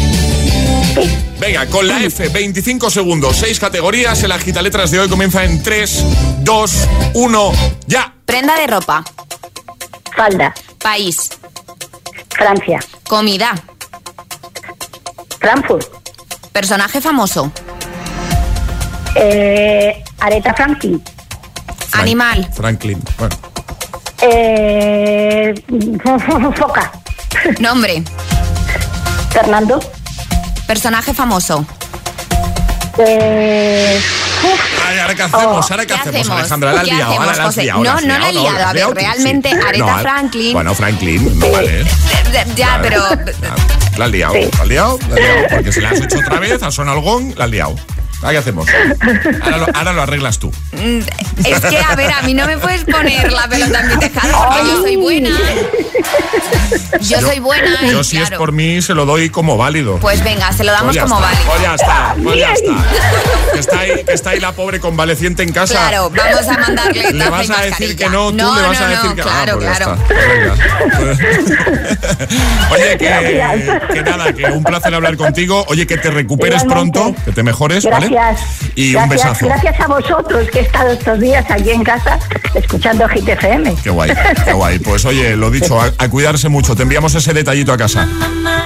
Venga, 1.41 1.65
con 1.65 1.85
la 1.89 2.01
F, 2.05 2.29
25 2.29 2.89
segundos, 2.89 3.35
6 3.35 3.59
categorías. 3.59 4.23
El 4.23 4.31
agita 4.31 4.61
letras 4.61 4.91
de 4.91 5.01
hoy 5.01 5.09
comienza 5.09 5.43
en 5.43 5.61
3, 5.61 6.05
2, 6.39 6.71
1, 7.15 7.51
ya. 7.87 8.13
Prenda 8.25 8.55
de 8.55 8.67
ropa. 8.67 9.03
Falda, 10.15 10.53
País. 10.81 11.29
Francia, 12.29 12.79
Comida. 13.05 13.61
Frankfurt, 15.41 15.85
Personaje 16.53 17.01
famoso. 17.01 17.51
eh, 19.15 20.01
Aretha 20.19 20.53
Franklin, 20.53 21.03
Animal. 21.91 22.49
Franklin. 22.55 23.03
Bueno, 23.17 23.35
eh, 24.21 25.53
Foca, 26.57 26.91
Nombre. 27.59 28.03
Fernando, 29.31 29.79
Personaje 30.67 31.13
famoso. 31.13 31.65
eh, 32.97 33.99
Ay, 34.87 34.99
ahora 34.99 35.15
qué 35.15 35.23
hacemos, 35.23 35.45
Oh, 35.45 35.71
ahora 35.71 35.85
qué, 35.85 35.87
¿Qué 35.87 35.93
hacemos, 35.93 36.15
hacemos? 36.21 36.39
Alejandra, 36.39 36.73
la 36.73 36.79
has 36.81 36.87
¿Qué 36.87 36.93
liado, 36.95 37.11
ahora 37.13 37.35
la 37.35 37.43
has 37.45 37.57
liado, 37.57 37.83
No, 37.83 37.91
has 37.91 38.05
no 38.05 38.19
la 38.19 38.29
he 38.29 38.33
liado, 38.33 38.49
A 38.49 38.65
ver, 38.67 38.75
liado 38.75 38.93
realmente 38.93 39.49
Aretha 39.51 39.85
No, 39.85 39.99
Franklin- 39.99 40.53
Bueno, 40.53 40.73
Franklin, 40.75 41.39
no 41.39 41.51
vale. 41.51 41.85
Ya, 42.55 42.79
pero. 42.81 43.03
La 43.97 44.05
has 44.05 44.11
liado, 44.11 44.33
la 44.33 44.61
has 44.61 44.67
liado, 44.67 44.99
la 45.09 45.15
has 45.15 45.21
liado, 45.21 45.47
porque 45.49 45.71
si 45.73 45.81
la 45.81 45.89
has 45.89 45.99
hecho 46.01 46.19
otra 46.19 46.39
vez, 46.39 46.61
ha 46.63 46.71
sonado 46.71 46.97
el 46.97 47.03
gong, 47.03 47.33
la 47.37 47.45
has 47.45 47.51
liado. 47.51 47.75
¿Ahora 48.21 48.31
¿Qué 48.31 48.37
hacemos? 48.37 48.67
Ahora 49.43 49.57
lo, 49.57 49.67
ahora 49.73 49.93
lo 49.93 50.01
arreglas 50.01 50.39
tú. 50.39 50.51
mm, 50.73 50.99
Es 51.45 51.59
que, 51.61 51.77
a 51.77 51.95
ver, 51.95 52.11
a 52.11 52.21
mí 52.23 52.33
no 52.33 52.45
me 52.45 52.57
puedes 52.57 52.83
poner 52.83 53.31
la 53.31 53.47
pelota 53.47 53.79
en 53.81 53.87
mi 53.87 53.97
tejado 53.97 54.45
porque 54.47 54.67
yo 54.67 54.81
soy 54.81 54.95
buena. 54.97 55.29
Yo 57.01 57.21
soy 57.21 57.39
buena. 57.39 57.81
Yo 57.89 58.03
si 58.03 58.17
es 58.17 58.29
por 58.31 58.51
mí 58.51 58.81
se 58.81 58.93
lo 58.93 59.05
doy 59.05 59.29
como 59.29 59.55
válido. 59.57 59.97
Pues 59.99 60.23
venga, 60.23 60.51
se 60.51 60.63
lo 60.63 60.71
damos 60.71 60.97
Pues 60.97 61.09
como 61.09 61.15
está, 61.25 61.29
válido. 61.31 61.51
Pues 61.51 61.61
ya 61.61 61.75
está, 61.75 62.15
pues 62.23 62.39
ya 62.39 62.53
está. 62.53 63.53
Que 63.53 63.59
está, 63.59 63.79
ahí, 63.79 64.03
que 64.05 64.13
está 64.13 64.29
ahí 64.31 64.39
la 64.39 64.51
pobre 64.51 64.79
convaleciente 64.79 65.43
en 65.43 65.51
casa. 65.53 65.73
Claro, 65.75 66.09
vamos 66.09 66.47
a 66.47 66.57
mandarle 66.59 67.11
Le 67.13 67.29
vas 67.29 67.49
a 67.49 67.61
decir 67.63 67.95
que 67.95 68.09
no, 68.09 68.29
tú 68.31 68.37
No, 68.37 68.55
le 68.55 68.67
vas 68.67 68.79
no, 68.79 68.85
a 68.85 68.89
decir 68.89 69.09
no, 69.09 69.15
que 69.15 69.21
claro, 69.21 69.53
ah, 69.53 69.57
pues 69.57 69.77
claro. 69.77 69.97
Pues. 70.99 71.19
Oye, 72.71 72.97
que, 72.97 73.93
que 73.93 74.01
nada, 74.03 74.33
que 74.33 74.45
un 74.45 74.63
placer 74.63 74.93
hablar 74.93 75.17
contigo. 75.17 75.65
Oye, 75.69 75.87
que 75.87 75.97
te 75.97 76.11
recuperes 76.11 76.63
Igualmente. 76.63 76.99
pronto, 76.99 77.23
que 77.25 77.31
te 77.31 77.43
mejores, 77.43 77.85
¿vale? 77.85 78.08
Gracias. 78.09 78.71
Y 78.75 78.93
gracias, 78.93 79.03
un 79.03 79.09
besazo. 79.09 79.45
Gracias 79.45 79.79
a 79.79 79.87
vosotros 79.87 80.47
que 80.51 80.59
he 80.59 80.61
estado 80.63 80.91
estos 80.91 81.19
días 81.19 81.45
aquí 81.49 81.69
en 81.71 81.83
casa 81.83 82.19
escuchando 82.55 83.07
Hit 83.09 83.27
FM. 83.27 83.75
Qué 83.83 83.89
guay, 83.89 84.11
qué 84.45 84.53
guay. 84.53 84.79
Pues 84.79 85.05
oye, 85.05 85.35
lo 85.35 85.51
dicho, 85.51 85.79
a, 85.79 85.91
a 85.97 86.09
cuidarse 86.09 86.49
mucho. 86.49 86.75
Te 86.75 86.83
enviamos 86.83 87.13
ese 87.15 87.33
detallito 87.33 87.73
a 87.73 87.77
casa. 87.77 88.07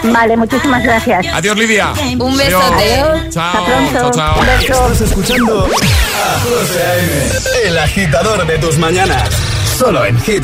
Vale, 0.04 0.38
muchísimas 0.38 0.84
gracias. 0.84 1.26
Adiós, 1.34 1.58
Lidia. 1.58 1.92
Un 1.92 2.34
Adiós. 2.34 2.38
besote. 2.38 2.94
Adiós. 3.02 3.34
Chao, 3.34 3.44
Hasta 3.48 3.66
pronto. 3.66 4.00
chao, 4.00 4.12
chao. 4.12 4.40
Un 4.40 4.46
beso. 4.46 4.74
Estás 4.92 5.02
escuchando 5.02 5.66
a 5.66 6.40
José 6.40 6.84
A.M., 6.84 7.68
el 7.70 7.78
agitador 7.80 8.46
de 8.48 8.58
tus 8.60 8.78
mañanas. 8.78 9.30
Solo 9.78 10.06
en 10.06 10.20
Hit 10.22 10.44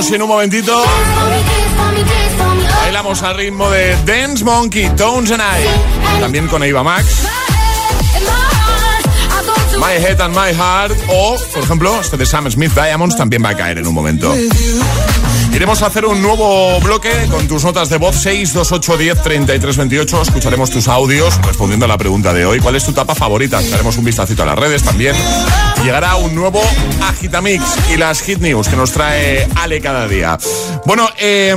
2 0.00 0.12
en 0.12 0.22
un 0.22 0.28
momentito. 0.28 0.82
Bailamos 2.82 3.22
al 3.22 3.36
ritmo 3.36 3.68
de 3.68 3.94
Dance 4.06 4.42
Monkey, 4.42 4.88
Tones 4.96 5.30
and 5.30 5.42
I. 5.42 6.20
También 6.20 6.48
con 6.48 6.62
Ava 6.62 6.82
Max. 6.82 7.26
My 9.76 10.02
Head 10.02 10.22
and 10.22 10.34
My 10.34 10.54
Heart. 10.54 10.96
O, 11.08 11.36
por 11.52 11.64
ejemplo, 11.64 12.00
este 12.00 12.16
de 12.16 12.24
Sam 12.24 12.50
Smith 12.50 12.72
Diamonds 12.72 13.14
también 13.14 13.44
va 13.44 13.50
a 13.50 13.56
caer 13.56 13.76
en 13.76 13.86
un 13.86 13.92
momento. 13.92 14.34
Iremos 15.52 15.82
a 15.82 15.86
hacer 15.86 16.06
un 16.06 16.22
nuevo 16.22 16.80
bloque 16.80 17.10
con 17.30 17.46
tus 17.48 17.64
notas 17.64 17.88
de 17.88 17.98
voz 17.98 18.16
628 18.16 18.96
10 18.96 19.22
33 19.22 19.76
28. 19.76 20.22
Escucharemos 20.22 20.70
tus 20.70 20.88
audios 20.88 21.40
respondiendo 21.44 21.84
a 21.84 21.88
la 21.88 21.98
pregunta 21.98 22.32
de 22.32 22.46
hoy. 22.46 22.60
¿Cuál 22.60 22.76
es 22.76 22.84
tu 22.84 22.92
tapa 22.92 23.14
favorita? 23.14 23.60
Daremos 23.60 23.96
un 23.98 24.04
vistacito 24.04 24.42
a 24.42 24.46
las 24.46 24.58
redes 24.58 24.82
también. 24.82 25.14
Llegará 25.84 26.16
un 26.16 26.34
nuevo 26.34 26.62
Agitamix 27.02 27.62
y 27.92 27.96
las 27.96 28.20
Hit 28.22 28.38
News 28.38 28.68
que 28.68 28.76
nos 28.76 28.92
trae 28.92 29.48
Ale 29.56 29.80
cada 29.80 30.06
día. 30.06 30.38
Bueno, 30.86 31.08
eh, 31.18 31.54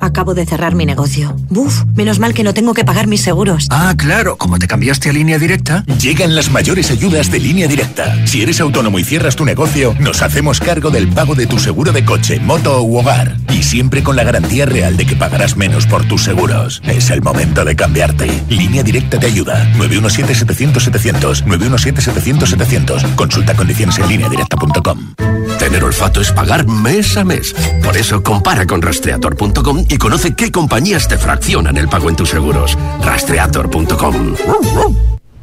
Acabo 0.00 0.34
de 0.34 0.46
cerrar 0.46 0.74
mi 0.74 0.86
negocio. 0.86 1.36
Buf, 1.50 1.84
menos 1.94 2.18
mal 2.18 2.34
que 2.34 2.42
no 2.42 2.54
tengo 2.54 2.74
que 2.74 2.84
pagar 2.84 3.06
mis 3.06 3.20
seguros. 3.22 3.66
Ah, 3.70 3.94
claro, 3.96 4.36
como 4.36 4.58
te 4.58 4.66
cambiaste 4.66 5.10
a 5.10 5.12
línea 5.12 5.38
directa. 5.38 5.84
Llegan 6.00 6.34
las 6.34 6.50
mayores 6.50 6.90
ayudas 6.90 7.30
de 7.30 7.38
línea 7.38 7.68
directa. 7.68 8.26
Si 8.26 8.42
eres 8.42 8.60
autónomo 8.60 8.98
y 8.98 9.04
cierras 9.04 9.36
tu 9.36 9.44
negocio, 9.44 9.94
nos 10.00 10.22
hacemos 10.22 10.60
cargo 10.60 10.90
del 10.90 11.08
pago 11.08 11.34
de 11.34 11.46
tu 11.46 11.58
seguro 11.58 11.92
de 11.92 12.04
coche, 12.04 12.40
moto 12.40 12.82
u 12.82 12.98
hogar. 12.98 13.36
Y 13.52 13.62
siempre 13.62 14.02
con 14.02 14.16
la 14.16 14.24
garantía 14.24 14.66
real 14.66 14.96
de 14.96 15.06
que 15.06 15.16
pagarás 15.16 15.56
menos 15.56 15.86
por 15.86 16.06
tus 16.06 16.24
seguros. 16.24 16.80
Es 16.84 17.10
el 17.10 17.22
momento 17.22 17.64
de 17.64 17.76
cambiarte. 17.76 18.42
Línea 18.48 18.82
directa 18.82 19.18
te 19.18 19.26
ayuda. 19.26 19.70
917-700-700. 19.76 21.44
917-700-700. 21.44 23.14
Consulta 23.16 23.54
condiciones 23.54 23.98
en 23.98 24.08
lineadirecta.com. 24.08 25.14
Tener 25.58 25.84
olfato 25.84 26.22
es 26.22 26.32
pagar 26.32 26.66
mes 26.66 27.16
a 27.18 27.24
mes. 27.24 27.54
Por 27.84 27.96
eso 27.96 28.22
compara 28.22 28.66
con 28.66 28.80
rastreator.com 28.80 29.84
y 29.88 29.98
conoce 30.00 30.34
qué 30.34 30.50
compañías 30.50 31.06
te 31.06 31.18
fraccionan 31.18 31.76
el 31.76 31.88
pago 31.88 32.08
en 32.08 32.16
tus 32.16 32.30
seguros. 32.30 32.76
Rastreator.com. 33.02 34.34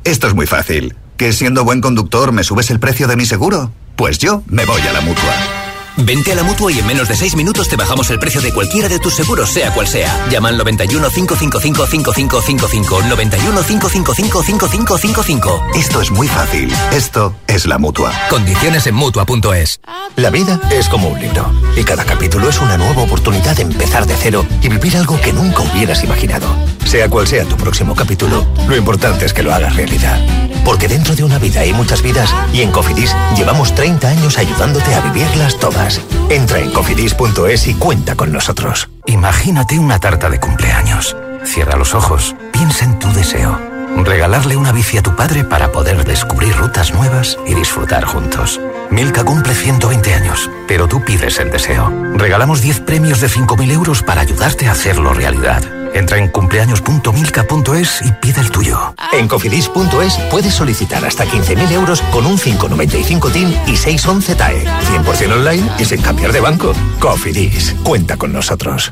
Esto 0.03 0.27
es 0.27 0.33
muy 0.33 0.47
fácil. 0.47 0.95
¿Que 1.15 1.31
siendo 1.31 1.63
buen 1.63 1.79
conductor 1.79 2.33
me 2.33 2.43
subes 2.43 2.69
el 2.71 2.79
precio 2.79 3.07
de 3.07 3.15
mi 3.15 3.25
seguro? 3.25 3.71
Pues 3.95 4.17
yo 4.17 4.43
me 4.47 4.65
voy 4.65 4.81
a 4.81 4.93
la 4.93 5.01
mutua. 5.01 5.66
Vente 5.97 6.31
a 6.31 6.35
la 6.35 6.43
mutua 6.43 6.71
y 6.71 6.79
en 6.79 6.87
menos 6.87 7.07
de 7.07 7.15
6 7.15 7.35
minutos 7.35 7.67
te 7.67 7.75
bajamos 7.75 8.09
el 8.11 8.19
precio 8.19 8.39
de 8.41 8.53
cualquiera 8.53 8.87
de 8.87 8.99
tus 8.99 9.15
seguros, 9.15 9.49
sea 9.49 9.73
cual 9.73 9.87
sea. 9.87 10.27
Llama 10.29 10.49
al 10.49 10.57
91 10.57 11.09
555 11.09 11.87
5555. 11.87 13.03
91 13.03 13.63
555 13.63 14.43
5555. 14.43 15.61
Esto 15.75 16.01
es 16.01 16.11
muy 16.11 16.27
fácil. 16.27 16.71
Esto 16.91 17.35
es 17.47 17.65
la 17.65 17.77
mutua. 17.77 18.11
Condiciones 18.29 18.85
en 18.87 18.95
mutua.es. 18.95 19.79
La 20.15 20.29
vida 20.29 20.59
es 20.71 20.87
como 20.89 21.09
un 21.09 21.19
libro 21.19 21.51
y 21.75 21.83
cada 21.83 22.05
capítulo 22.05 22.49
es 22.49 22.59
una 22.59 22.77
nueva 22.77 23.03
oportunidad 23.03 23.55
de 23.55 23.63
empezar 23.63 24.05
de 24.05 24.15
cero 24.15 24.45
y 24.61 24.69
vivir 24.69 24.97
algo 24.97 25.19
que 25.19 25.33
nunca 25.33 25.61
hubieras 25.61 26.03
imaginado. 26.03 26.47
Sea 26.87 27.09
cual 27.09 27.27
sea 27.27 27.43
tu 27.43 27.57
próximo 27.57 27.93
capítulo, 27.93 28.47
lo 28.65 28.77
importante 28.77 29.25
es 29.25 29.33
que 29.33 29.43
lo 29.43 29.53
hagas 29.53 29.75
realidad. 29.75 30.21
Porque 30.63 30.87
dentro 30.87 31.15
de 31.15 31.23
una 31.25 31.37
vida 31.37 31.59
hay 31.59 31.73
muchas 31.73 32.01
vidas 32.01 32.33
y 32.53 32.61
en 32.61 32.71
Cofidis 32.71 33.13
llevamos 33.35 33.75
30 33.75 34.07
años 34.07 34.37
ayudándote 34.37 34.95
a 34.95 35.01
vivirlas 35.01 35.59
todas. 35.59 35.99
Entra 36.29 36.59
en 36.59 36.71
cofidis.es 36.71 37.67
y 37.67 37.73
cuenta 37.73 38.15
con 38.15 38.31
nosotros. 38.31 38.89
Imagínate 39.05 39.77
una 39.77 39.99
tarta 39.99 40.29
de 40.29 40.39
cumpleaños. 40.39 41.17
Cierra 41.43 41.75
los 41.75 41.93
ojos, 41.93 42.37
piensa 42.53 42.85
en 42.85 42.97
tu 42.99 43.11
deseo. 43.11 43.59
Regalarle 44.05 44.55
una 44.55 44.71
bici 44.71 44.97
a 44.97 45.03
tu 45.03 45.13
padre 45.13 45.43
para 45.43 45.73
poder 45.73 46.05
descubrir 46.05 46.55
rutas 46.55 46.93
nuevas 46.93 47.37
y 47.45 47.53
disfrutar 47.53 48.05
juntos. 48.05 48.61
Milka 48.91 49.25
cumple 49.25 49.53
120 49.53 50.13
años, 50.13 50.49
pero 50.69 50.87
tú 50.87 51.03
pides 51.03 51.37
el 51.39 51.51
deseo. 51.51 51.91
Regalamos 52.13 52.61
10 52.61 52.79
premios 52.81 53.19
de 53.19 53.27
5.000 53.27 53.71
euros 53.71 54.03
para 54.03 54.21
ayudarte 54.21 54.67
a 54.67 54.71
hacerlo 54.71 55.13
realidad. 55.13 55.76
Entra 55.93 56.17
en 56.17 56.29
cumpleaños.milka.es 56.29 58.01
y 58.05 58.11
pide 58.21 58.41
el 58.41 58.51
tuyo. 58.51 58.93
En 59.13 59.27
cofidis.es 59.27 60.17
puedes 60.31 60.53
solicitar 60.53 61.03
hasta 61.05 61.25
15.000 61.25 61.71
euros 61.71 62.01
con 62.11 62.25
un 62.25 62.37
595 62.37 63.29
TIN 63.29 63.55
y 63.67 63.75
611 63.75 64.35
TAE. 64.35 64.65
100% 64.65 65.33
online 65.33 65.69
y 65.79 65.85
sin 65.85 66.01
cambiar 66.01 66.31
de 66.31 66.39
banco. 66.39 66.73
Cofidis, 66.99 67.75
cuenta 67.83 68.17
con 68.17 68.31
nosotros. 68.33 68.91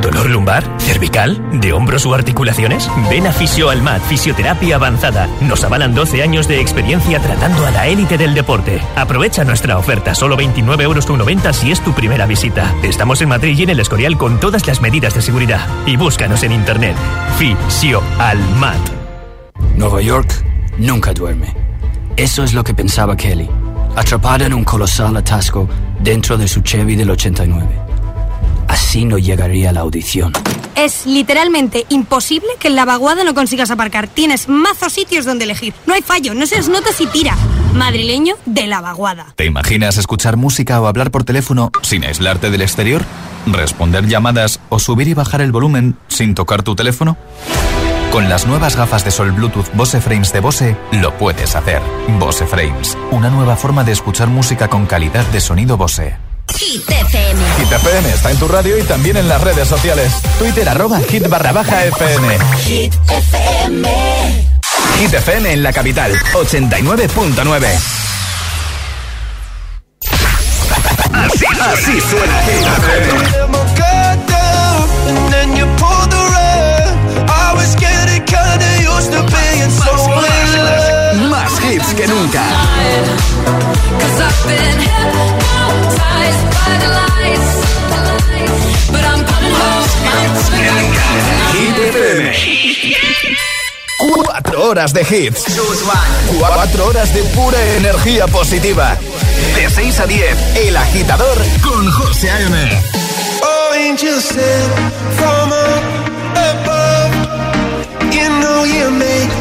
¿Dolor 0.00 0.30
lumbar? 0.30 0.64
¿Cervical? 0.78 1.60
¿De 1.60 1.72
hombros 1.72 2.06
o 2.06 2.14
articulaciones? 2.14 2.88
Ven 3.10 3.26
a 3.26 3.32
Fisio 3.32 3.68
Almat, 3.70 4.02
Fisioterapia 4.02 4.76
Avanzada. 4.76 5.28
Nos 5.40 5.64
avalan 5.64 5.94
12 5.94 6.22
años 6.22 6.46
de 6.46 6.60
experiencia 6.60 7.20
tratando 7.20 7.66
a 7.66 7.70
la 7.70 7.88
élite 7.88 8.16
del 8.16 8.34
deporte. 8.34 8.80
Aprovecha 8.94 9.44
nuestra 9.44 9.78
oferta, 9.78 10.14
solo 10.14 10.36
29,90 10.36 10.82
euros 10.82 11.56
si 11.56 11.72
es 11.72 11.80
tu 11.80 11.92
primera 11.92 12.26
visita. 12.26 12.72
Estamos 12.82 13.20
en 13.22 13.28
Madrid 13.28 13.58
y 13.58 13.64
en 13.64 13.70
el 13.70 13.80
Escorial 13.80 14.16
con 14.16 14.38
todas 14.38 14.66
las 14.66 14.80
medidas 14.80 15.14
de 15.14 15.22
seguridad. 15.22 15.66
Y 15.86 15.96
búscanos 15.96 16.42
en 16.44 16.52
internet. 16.52 16.96
Fisio 17.36 18.02
Almat. 18.18 18.78
Nueva 19.76 20.00
York 20.00 20.44
nunca 20.78 21.12
duerme. 21.12 21.54
Eso 22.16 22.44
es 22.44 22.52
lo 22.52 22.62
que 22.62 22.74
pensaba 22.74 23.16
Kelly, 23.16 23.48
atrapada 23.96 24.46
en 24.46 24.54
un 24.54 24.64
colosal 24.64 25.16
atasco 25.16 25.68
dentro 26.00 26.36
de 26.36 26.46
su 26.46 26.60
Chevy 26.60 26.94
del 26.94 27.10
89. 27.10 27.91
Así 28.72 29.04
no 29.04 29.18
llegaría 29.18 29.68
a 29.68 29.72
la 29.74 29.80
audición. 29.80 30.32
Es 30.76 31.04
literalmente 31.04 31.84
imposible 31.90 32.48
que 32.58 32.68
en 32.68 32.74
la 32.74 32.86
vaguada 32.86 33.22
no 33.22 33.34
consigas 33.34 33.70
aparcar. 33.70 34.08
Tienes 34.08 34.48
mazos 34.48 34.94
sitios 34.94 35.26
donde 35.26 35.44
elegir. 35.44 35.74
No 35.84 35.92
hay 35.92 36.00
fallo, 36.00 36.32
no 36.32 36.46
se 36.46 36.58
os 36.58 36.70
nota 36.70 36.90
si 36.90 37.06
tira. 37.06 37.36
Madrileño 37.74 38.34
de 38.46 38.66
la 38.66 38.80
vaguada. 38.80 39.34
¿Te 39.36 39.44
imaginas 39.44 39.98
escuchar 39.98 40.38
música 40.38 40.80
o 40.80 40.86
hablar 40.86 41.10
por 41.10 41.24
teléfono 41.24 41.70
sin 41.82 42.02
aislarte 42.06 42.50
del 42.50 42.62
exterior? 42.62 43.04
¿Responder 43.44 44.06
llamadas 44.06 44.58
o 44.70 44.78
subir 44.78 45.06
y 45.06 45.12
bajar 45.12 45.42
el 45.42 45.52
volumen 45.52 45.98
sin 46.08 46.34
tocar 46.34 46.62
tu 46.62 46.74
teléfono? 46.74 47.18
Con 48.10 48.30
las 48.30 48.46
nuevas 48.46 48.74
gafas 48.74 49.04
de 49.04 49.10
sol 49.10 49.32
Bluetooth 49.32 49.70
Bose 49.74 50.00
Frames 50.00 50.32
de 50.32 50.40
Bose, 50.40 50.76
lo 50.92 51.14
puedes 51.18 51.56
hacer. 51.56 51.82
Bose 52.18 52.46
Frames, 52.46 52.96
una 53.10 53.28
nueva 53.28 53.56
forma 53.56 53.84
de 53.84 53.92
escuchar 53.92 54.28
música 54.28 54.68
con 54.68 54.86
calidad 54.86 55.26
de 55.26 55.42
sonido 55.42 55.76
Bose. 55.76 56.31
Hit 56.56 56.88
FM. 56.88 57.40
Hit 57.58 57.72
FM 57.72 58.10
está 58.12 58.30
en 58.30 58.36
tu 58.38 58.48
radio 58.48 58.78
y 58.78 58.82
también 58.82 59.16
en 59.16 59.28
las 59.28 59.40
redes 59.40 59.68
sociales. 59.68 60.12
Twitter 60.38 60.68
arroba 60.68 61.00
hit 61.00 61.26
barra 61.28 61.52
baja 61.52 61.84
FM. 61.84 62.38
Hit 62.64 62.94
FM. 63.08 63.88
Hit 64.98 65.14
FM 65.14 65.52
en 65.52 65.62
la 65.62 65.72
capital, 65.72 66.12
89.9. 66.32 67.66
Así, 71.12 71.44
así 71.60 72.00
suena 72.00 72.42
Hit 72.42 72.66
FM. 72.66 73.42
Más 81.32 81.50
hits 81.64 81.94
que 81.94 82.06
nunca. 82.06 82.42
Hit 91.52 91.78
FM. 91.78 92.32
Cuatro 93.98 94.62
horas 94.68 94.92
de 94.92 95.00
hits. 95.00 95.44
Cuatro 96.38 96.88
horas 96.88 97.14
de 97.14 97.22
pura 97.22 97.58
energía 97.76 98.26
positiva. 98.26 98.98
De 99.56 99.70
6 99.70 100.00
a 100.00 100.06
10, 100.06 100.56
El 100.66 100.76
Agitador 100.76 101.38
con 101.62 101.90
José 101.92 102.30
A.M. 102.30 102.82
Oh, 103.42 103.74
angels 103.74 104.24
sent 104.24 104.74
from 105.16 105.50
above. 106.36 107.32
You 108.12 108.28
know 108.28 108.66
you 108.66 108.90
make 108.90 109.31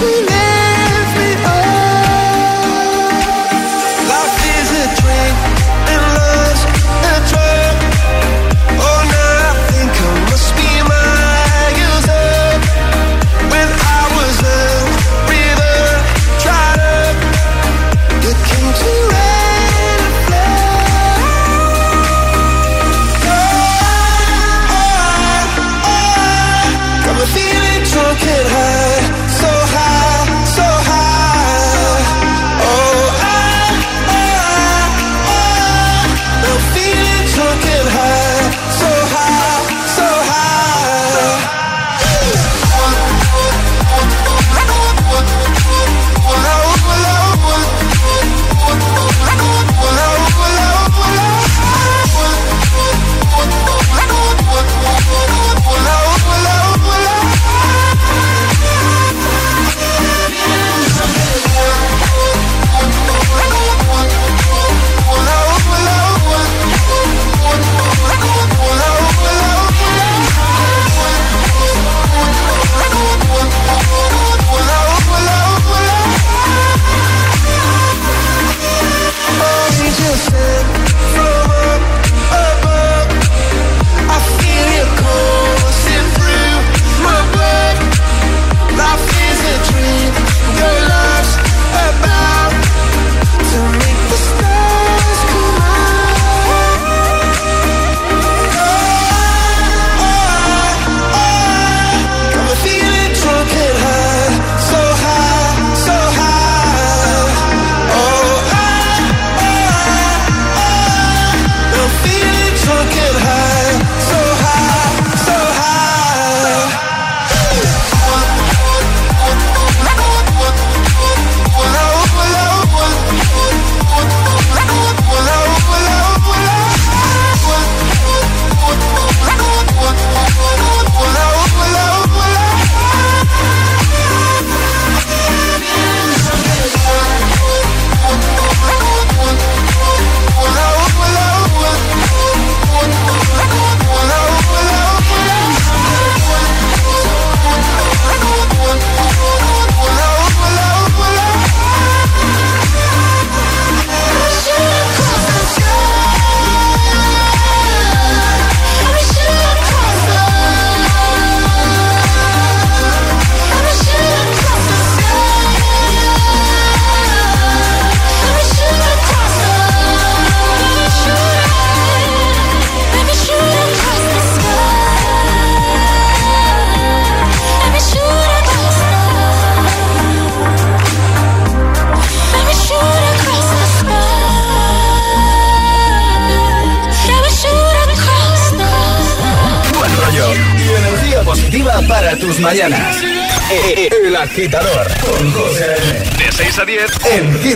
you 0.00 0.27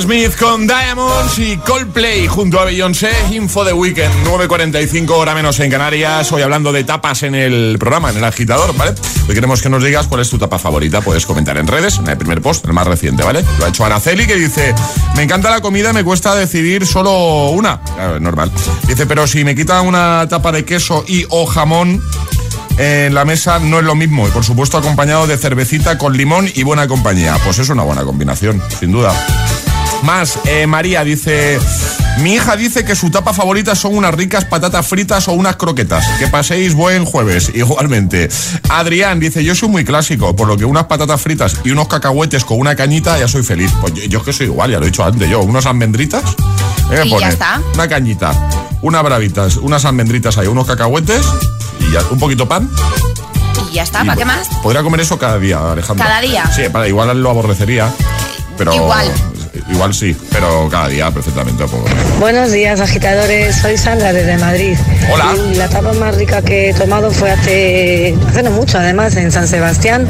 Smith 0.00 0.36
con 0.36 0.66
Diamonds 0.66 1.38
y 1.38 1.56
Coldplay 1.56 2.26
junto 2.26 2.60
a 2.60 2.64
Beyoncé, 2.64 3.10
Info 3.32 3.64
de 3.64 3.72
Weekend, 3.72 4.12
9.45 4.26 5.10
hora 5.10 5.34
menos 5.34 5.58
en 5.60 5.70
Canarias. 5.70 6.30
Hoy 6.32 6.42
hablando 6.42 6.70
de 6.70 6.84
tapas 6.84 7.22
en 7.22 7.34
el 7.34 7.76
programa, 7.78 8.10
en 8.10 8.18
el 8.18 8.24
agitador, 8.24 8.76
¿vale? 8.76 8.94
Hoy 9.26 9.34
queremos 9.34 9.62
que 9.62 9.70
nos 9.70 9.82
digas 9.82 10.06
cuál 10.06 10.20
es 10.20 10.28
tu 10.28 10.38
tapa 10.38 10.58
favorita. 10.58 11.00
Puedes 11.00 11.24
comentar 11.24 11.56
en 11.56 11.66
redes, 11.66 11.98
en 11.98 12.08
el 12.08 12.18
primer 12.18 12.42
post, 12.42 12.66
el 12.66 12.74
más 12.74 12.86
reciente, 12.86 13.22
¿vale? 13.22 13.42
Lo 13.58 13.64
ha 13.64 13.68
hecho 13.68 13.84
Araceli 13.84 14.26
que 14.26 14.36
dice: 14.36 14.74
Me 15.16 15.22
encanta 15.22 15.50
la 15.50 15.60
comida, 15.60 15.92
me 15.92 16.04
cuesta 16.04 16.34
decidir 16.34 16.86
solo 16.86 17.48
una. 17.50 17.80
Claro, 17.80 18.20
normal. 18.20 18.52
Dice: 18.86 19.06
Pero 19.06 19.26
si 19.26 19.44
me 19.44 19.54
quitan 19.54 19.86
una 19.86 20.26
tapa 20.28 20.52
de 20.52 20.64
queso 20.64 21.04
y 21.08 21.24
o 21.30 21.46
jamón 21.46 22.02
en 22.78 23.14
la 23.14 23.24
mesa 23.24 23.58
no 23.58 23.78
es 23.78 23.84
lo 23.84 23.94
mismo. 23.94 24.28
Y 24.28 24.30
por 24.30 24.44
supuesto 24.44 24.76
acompañado 24.76 25.26
de 25.26 25.38
cervecita 25.38 25.96
con 25.96 26.16
limón 26.16 26.50
y 26.54 26.64
buena 26.64 26.86
compañía. 26.86 27.36
Pues 27.44 27.58
es 27.58 27.70
una 27.70 27.82
buena 27.82 28.02
combinación, 28.04 28.62
sin 28.78 28.92
duda. 28.92 29.14
Más, 30.02 30.38
eh, 30.46 30.66
María 30.66 31.04
dice... 31.04 31.58
Mi 32.18 32.32
hija 32.34 32.56
dice 32.56 32.82
que 32.82 32.96
su 32.96 33.10
tapa 33.10 33.34
favorita 33.34 33.74
son 33.74 33.94
unas 33.94 34.14
ricas 34.14 34.46
patatas 34.46 34.86
fritas 34.86 35.28
o 35.28 35.32
unas 35.32 35.56
croquetas. 35.56 36.06
Que 36.18 36.28
paséis 36.28 36.72
buen 36.74 37.04
jueves, 37.04 37.52
igualmente. 37.54 38.30
Adrián 38.70 39.20
dice, 39.20 39.44
yo 39.44 39.54
soy 39.54 39.68
muy 39.68 39.84
clásico, 39.84 40.34
por 40.34 40.48
lo 40.48 40.56
que 40.56 40.64
unas 40.64 40.84
patatas 40.84 41.20
fritas 41.20 41.56
y 41.64 41.72
unos 41.72 41.88
cacahuetes 41.88 42.44
con 42.46 42.58
una 42.58 42.74
cañita 42.74 43.18
ya 43.18 43.28
soy 43.28 43.42
feliz. 43.42 43.70
Pues 43.82 43.92
yo, 43.92 44.04
yo 44.04 44.18
es 44.20 44.24
que 44.24 44.32
soy 44.32 44.46
igual, 44.46 44.70
ya 44.70 44.78
lo 44.78 44.84
he 44.84 44.88
dicho 44.88 45.04
antes 45.04 45.28
yo. 45.28 45.42
Unas 45.42 45.66
almendritas. 45.66 46.22
¿qué 46.88 46.96
me 46.96 47.06
Y 47.06 47.20
ya 47.20 47.28
está. 47.28 47.60
Una 47.74 47.86
cañita, 47.86 48.32
unas 48.80 49.02
bravitas, 49.02 49.56
unas 49.56 49.84
almendritas 49.84 50.38
ahí, 50.38 50.46
unos 50.46 50.66
cacahuetes 50.66 51.26
y 51.80 51.92
ya, 51.92 52.00
un 52.10 52.18
poquito 52.18 52.48
pan. 52.48 52.70
Y 53.70 53.74
ya 53.74 53.82
está, 53.82 54.04
¿para 54.04 54.16
qué 54.16 54.24
más? 54.24 54.48
Podría 54.62 54.82
comer 54.82 55.00
eso 55.00 55.18
cada 55.18 55.38
día, 55.38 55.72
Alejandra. 55.72 56.06
¿Cada 56.06 56.20
día? 56.22 56.50
Sí, 56.54 56.62
para 56.72 56.88
igual 56.88 57.20
lo 57.20 57.28
aborrecería. 57.28 57.92
Pero 58.56 58.74
Igual. 58.74 59.12
Igual 59.70 59.94
sí, 59.94 60.16
pero 60.30 60.68
cada 60.70 60.88
día 60.88 61.10
perfectamente 61.10 61.64
puedo 61.66 61.84
comer. 61.84 62.04
Buenos 62.18 62.52
días, 62.52 62.80
agitadores. 62.80 63.56
Soy 63.56 63.76
Sandra 63.76 64.12
desde 64.12 64.36
Madrid. 64.38 64.76
Hola. 65.12 65.34
Y 65.50 65.54
la 65.54 65.68
tapa 65.68 65.92
más 65.94 66.16
rica 66.16 66.42
que 66.42 66.70
he 66.70 66.74
tomado 66.74 67.10
fue 67.10 67.30
hace, 67.30 68.16
hace 68.28 68.42
no 68.42 68.50
mucho, 68.50 68.78
además, 68.78 69.16
en 69.16 69.32
San 69.32 69.48
Sebastián, 69.48 70.08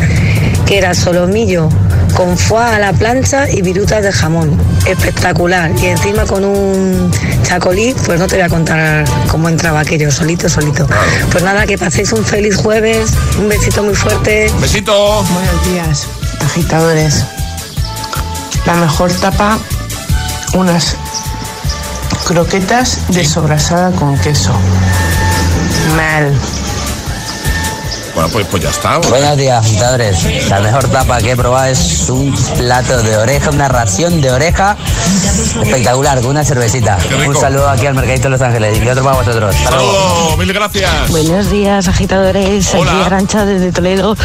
que 0.67 0.79
era 0.79 0.95
solomillo 0.95 1.69
con 2.15 2.37
foie 2.39 2.65
a 2.65 2.79
la 2.79 2.93
plancha 2.93 3.51
y 3.51 3.63
virutas 3.63 4.03
de 4.03 4.11
jamón. 4.11 4.59
Espectacular. 4.87 5.71
Y 5.81 5.87
encima 5.87 6.25
con 6.25 6.45
un 6.45 7.11
chacolí, 7.43 7.95
pues 8.07 8.19
no 8.19 8.27
te 8.27 8.37
voy 8.37 8.45
a 8.45 8.49
contar 8.49 9.05
cómo 9.29 9.49
entraba 9.49 9.81
aquello, 9.81 10.11
solito, 10.11 10.49
solito. 10.49 10.87
Pues 11.31 11.45
nada, 11.45 11.67
que 11.67 11.77
paséis 11.77 12.13
un 12.13 12.25
feliz 12.25 12.57
jueves. 12.57 13.11
Un 13.39 13.49
besito 13.49 13.83
muy 13.83 13.95
fuerte. 13.95 14.51
Besito. 14.61 15.23
Buenos 15.25 15.73
días, 15.73 16.07
agitadores. 16.41 17.25
La 18.67 18.75
mejor 18.75 19.13
tapa, 19.13 19.59
unas 20.55 20.97
croquetas 22.27 22.99
de 23.09 23.25
sobrasada 23.25 23.93
con 23.93 24.19
queso. 24.19 24.53
Mal. 25.97 26.37
Bueno, 28.15 28.31
pues, 28.31 28.47
pues 28.51 28.63
ya 28.63 28.71
está. 28.71 28.99
Buenos 28.99 29.37
días, 29.37 29.65
agitadores. 29.65 30.49
La 30.49 30.61
mejor 30.61 30.89
tapa 30.89 31.19
que 31.19 31.33
he 31.33 31.37
probado 31.37 31.67
es 31.67 32.09
un 32.09 32.35
plato 32.57 33.03
de 33.03 33.17
oreja, 33.19 33.51
una 33.51 33.69
ración 33.69 34.21
de 34.21 34.33
oreja 34.33 34.77
espectacular, 35.63 36.21
con 36.21 36.31
una 36.31 36.45
cervecita. 36.45 36.99
Un 37.27 37.37
saludo 37.37 37.69
aquí 37.69 37.87
al 37.87 37.95
Mercadito 37.95 38.25
de 38.25 38.31
Los 38.31 38.41
Ángeles 38.41 38.79
y 38.83 38.89
otro 38.89 39.05
para 39.05 39.17
vosotros. 39.17 39.55
Hasta 39.55 39.77
luego. 39.77 39.93
Saludos, 39.93 40.39
mil 40.39 40.53
gracias. 40.53 41.11
Buenos 41.11 41.51
días, 41.51 41.87
agitadores. 41.89 42.75
Hola. 42.75 42.93
Aquí 42.93 43.03
Arancha 43.03 43.45
desde 43.45 43.71
Toledo. 43.71 44.17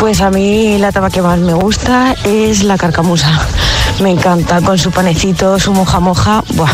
Pues 0.00 0.20
a 0.22 0.30
mí 0.30 0.78
la 0.78 0.90
tapa 0.90 1.10
que 1.10 1.22
más 1.22 1.38
me 1.38 1.52
gusta 1.52 2.16
es 2.24 2.64
la 2.64 2.78
carcamusa. 2.78 3.46
Me 4.00 4.10
encanta 4.10 4.60
con 4.60 4.78
su 4.78 4.90
panecito, 4.90 5.58
su 5.58 5.72
moja 5.72 6.00
moja. 6.00 6.42
Buah, 6.54 6.72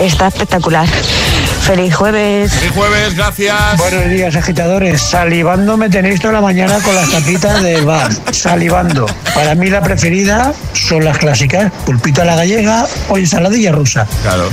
está 0.00 0.26
espectacular. 0.26 0.88
Feliz 0.88 1.94
jueves. 1.94 2.52
Feliz 2.52 2.72
jueves, 2.72 3.14
gracias. 3.14 3.76
Buenos 3.76 4.08
días, 4.08 4.34
agitadores. 4.34 5.00
Salivando 5.00 5.76
me 5.76 5.88
tenéis 5.88 6.20
toda 6.20 6.34
la 6.34 6.40
mañana 6.40 6.78
con 6.80 6.94
las 6.94 7.10
tapitas 7.10 7.62
del 7.62 7.84
bar. 7.84 8.10
Salivando. 8.32 9.06
Para 9.34 9.54
mí 9.54 9.68
la 9.70 9.82
preferida 9.82 10.52
son 10.72 11.04
las 11.04 11.18
clásicas. 11.18 11.70
Pulpito 11.86 12.22
a 12.22 12.24
la 12.24 12.36
gallega 12.36 12.86
o 13.08 13.18
ensaladilla 13.18 13.72
rusa. 13.72 14.06
Claro. 14.22 14.48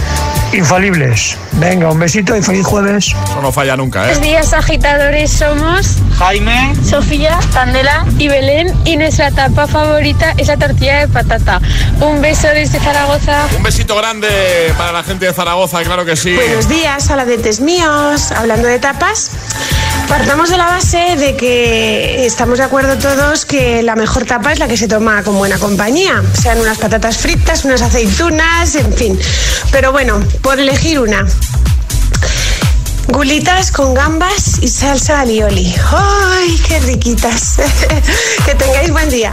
Infalibles. 0.56 1.38
Venga, 1.54 1.92
un 1.92 2.00
besito 2.00 2.36
y 2.36 2.42
feliz 2.42 2.66
jueves. 2.66 3.08
Eso 3.08 3.42
no 3.42 3.52
falla 3.52 3.76
nunca, 3.76 4.04
¿eh? 4.04 4.06
Buenos 4.08 4.24
días, 4.24 4.54
agitadores. 4.54 5.32
Somos 5.32 5.98
Jaime, 6.18 6.74
Sofía, 6.84 7.38
Candela 7.54 8.06
y 8.18 8.30
Belén. 8.30 8.74
Y 8.86 8.96
nuestra 8.96 9.32
tapa 9.32 9.68
favorita 9.68 10.34
es 10.38 10.48
la 10.48 10.58
tortilla 10.58 11.00
de 11.00 11.08
patata. 11.10 11.60
Un 12.00 12.22
beso 12.22 12.48
desde 12.48 12.80
Zaragoza. 12.80 13.48
Un 13.58 13.64
besito 13.64 13.96
grande 13.98 14.28
para 14.78 14.94
la 14.94 15.04
gente 15.04 15.26
de 15.26 15.34
Zaragoza, 15.34 15.84
claro 15.84 16.06
que 16.06 16.16
sí. 16.16 16.34
Buenos 16.36 16.70
días, 16.70 17.04
saladetes 17.04 17.60
míos. 17.60 18.32
Hablando 18.32 18.68
de 18.68 18.80
tapas, 18.80 19.32
partamos 20.08 20.50
de 20.50 20.58
la 20.58 20.66
base 20.66 21.16
de 21.18 21.36
que 21.36 22.26
estamos 22.26 22.58
de 22.60 22.64
acuerdo 22.64 22.98
todos 22.98 23.46
que 23.46 23.82
la 23.84 23.96
mejor 23.96 24.26
tapa 24.26 24.54
es 24.54 24.60
la 24.60 24.68
que 24.68 24.78
se 24.78 24.88
toma 24.88 25.24
con 25.24 25.38
buena 25.38 25.58
compañía. 25.58 26.22
Sean 26.40 26.60
unas 26.60 26.78
patatas 26.78 27.18
fritas, 27.18 27.66
unas 27.66 27.82
aceitunas, 27.82 28.76
en 28.76 28.94
fin. 28.94 29.20
Pero 29.72 29.92
bueno, 29.92 30.20
por 30.42 30.60
elegir 30.60 31.00
una. 31.00 31.26
Gulitas 33.08 33.72
con 33.72 33.94
gambas 33.94 34.60
y 34.62 34.68
salsa 34.68 35.22
alioli. 35.22 35.76
¡Ay, 35.92 36.60
qué 36.68 36.80
riquitas! 36.80 37.56
que 38.46 38.56
tengáis 38.56 38.92
buen 38.92 39.10
día. 39.10 39.32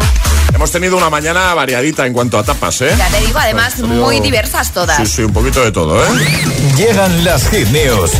Hemos 0.54 0.70
tenido 0.70 0.96
una 0.96 1.08
mañana 1.08 1.54
variadita 1.54 2.06
en 2.06 2.12
cuanto 2.12 2.38
a 2.38 2.44
tapas, 2.44 2.82
¿eh? 2.82 2.94
Ya 2.96 3.08
te 3.08 3.20
digo, 3.24 3.38
además, 3.38 3.74
tenido- 3.74 4.04
muy 4.04 4.20
diversas 4.20 4.72
todas. 4.72 4.98
Sí, 4.98 5.06
sí, 5.06 5.22
un 5.22 5.32
poquito 5.32 5.62
de 5.64 5.72
todo, 5.72 6.04
¿eh? 6.04 6.08
Llegan 6.76 7.24
las 7.24 7.48
hit 7.48 7.68
news. 7.68 8.10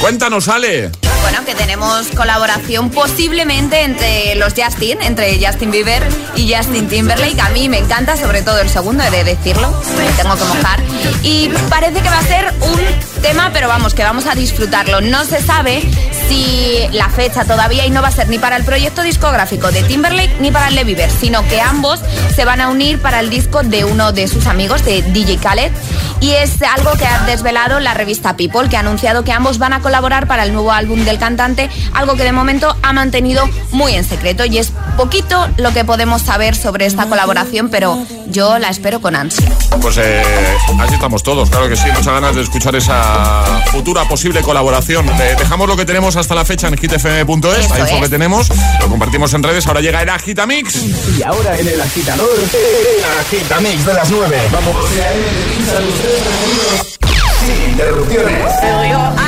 Cuéntanos, 0.00 0.48
Ale. 0.48 0.90
Bueno, 1.22 1.44
que 1.44 1.54
tenemos 1.54 2.08
colaboración 2.08 2.90
posiblemente 2.90 3.82
entre 3.82 4.34
los 4.36 4.54
Justin, 4.54 5.00
entre 5.02 5.44
Justin 5.44 5.70
Bieber 5.70 6.06
y 6.36 6.52
Justin 6.52 6.88
Timberlake. 6.88 7.40
A 7.40 7.50
mí 7.50 7.68
me 7.68 7.78
encanta, 7.78 8.16
sobre 8.16 8.42
todo 8.42 8.58
el 8.60 8.68
segundo, 8.68 9.02
he 9.04 9.10
de 9.10 9.24
decirlo, 9.24 9.70
me 9.96 10.10
tengo 10.22 10.36
que 10.36 10.44
mojar. 10.44 10.80
Y 11.22 11.48
parece 11.68 12.00
que 12.00 12.08
va 12.08 12.18
a 12.18 12.22
ser 12.22 12.54
un 12.60 13.20
tema, 13.22 13.50
pero 13.52 13.68
vamos, 13.68 13.94
que 13.94 14.02
vamos 14.02 14.26
a 14.26 14.34
disfrutarlo. 14.34 15.00
No 15.00 15.24
se 15.24 15.42
sabe 15.42 15.82
si 16.28 16.86
la 16.92 17.08
fecha 17.08 17.44
todavía 17.44 17.86
y 17.86 17.90
no 17.90 18.02
va 18.02 18.08
a 18.08 18.12
ser 18.12 18.28
ni 18.28 18.38
para 18.38 18.56
el 18.56 18.64
proyecto 18.64 19.02
discográfico 19.02 19.70
de 19.70 19.82
Timberlake 19.82 20.36
ni 20.40 20.50
para 20.50 20.68
el 20.68 20.74
de 20.74 20.84
Bieber, 20.84 21.10
sino 21.10 21.46
que 21.48 21.60
ambos 21.60 22.00
se 22.34 22.44
van 22.44 22.60
a 22.60 22.68
unir 22.68 22.98
para 23.00 23.20
el 23.20 23.30
disco 23.30 23.62
de 23.62 23.84
uno 23.84 24.12
de 24.12 24.28
sus 24.28 24.46
amigos, 24.46 24.84
de 24.84 25.02
DJ 25.02 25.38
Khaled. 25.38 25.72
Y 26.20 26.32
es 26.32 26.60
algo 26.62 26.92
que 26.92 27.06
ha 27.06 27.24
desvelado 27.26 27.78
la 27.78 27.94
revista 27.94 28.36
People, 28.36 28.68
que 28.68 28.76
ha 28.76 28.80
anunciado 28.80 29.22
que 29.22 29.32
ambos 29.32 29.58
van 29.58 29.72
a 29.72 29.80
colaborar 29.80 30.26
para 30.26 30.42
el 30.42 30.52
nuevo 30.52 30.72
álbum 30.72 31.04
del 31.08 31.18
cantante, 31.18 31.68
algo 31.94 32.14
que 32.14 32.24
de 32.24 32.32
momento 32.32 32.76
ha 32.82 32.92
mantenido 32.92 33.48
muy 33.72 33.94
en 33.94 34.04
secreto. 34.04 34.44
Y 34.44 34.58
es 34.58 34.72
poquito 34.96 35.48
lo 35.56 35.72
que 35.72 35.84
podemos 35.84 36.22
saber 36.22 36.54
sobre 36.54 36.86
esta 36.86 37.06
colaboración, 37.06 37.68
pero 37.70 37.98
yo 38.26 38.58
la 38.58 38.68
espero 38.68 39.00
con 39.00 39.16
ansia. 39.16 39.50
Pues 39.80 39.96
eh, 39.98 40.22
así 40.80 40.94
estamos 40.94 41.22
todos, 41.22 41.50
claro 41.50 41.68
que 41.68 41.76
sí. 41.76 41.86
Muchas 41.88 42.06
ganas 42.12 42.34
de 42.36 42.42
escuchar 42.42 42.76
esa 42.76 43.62
futura 43.72 44.04
posible 44.08 44.40
colaboración. 44.42 45.08
Eh, 45.08 45.34
dejamos 45.38 45.68
lo 45.68 45.76
que 45.76 45.84
tenemos 45.84 46.16
hasta 46.16 46.34
la 46.34 46.44
fecha 46.44 46.68
en 46.68 46.76
hitfm.es, 46.76 47.70
la 47.70 47.78
info 47.78 47.96
es. 47.96 48.02
que 48.02 48.08
tenemos. 48.08 48.48
Lo 48.80 48.88
compartimos 48.88 49.32
en 49.34 49.42
redes. 49.42 49.66
Ahora 49.66 49.80
llega 49.80 50.02
el 50.02 50.08
Agitamix. 50.08 50.76
Y 51.18 51.22
ahora 51.22 51.58
en 51.58 51.68
el 51.68 51.80
agitador, 51.80 52.28
el 52.38 53.04
agitamix 53.20 53.86
de 53.86 53.94
las 53.94 54.10
9. 54.10 54.38
Vamos. 54.52 54.76
Sin 57.46 57.70
interrupciones. 57.70 59.27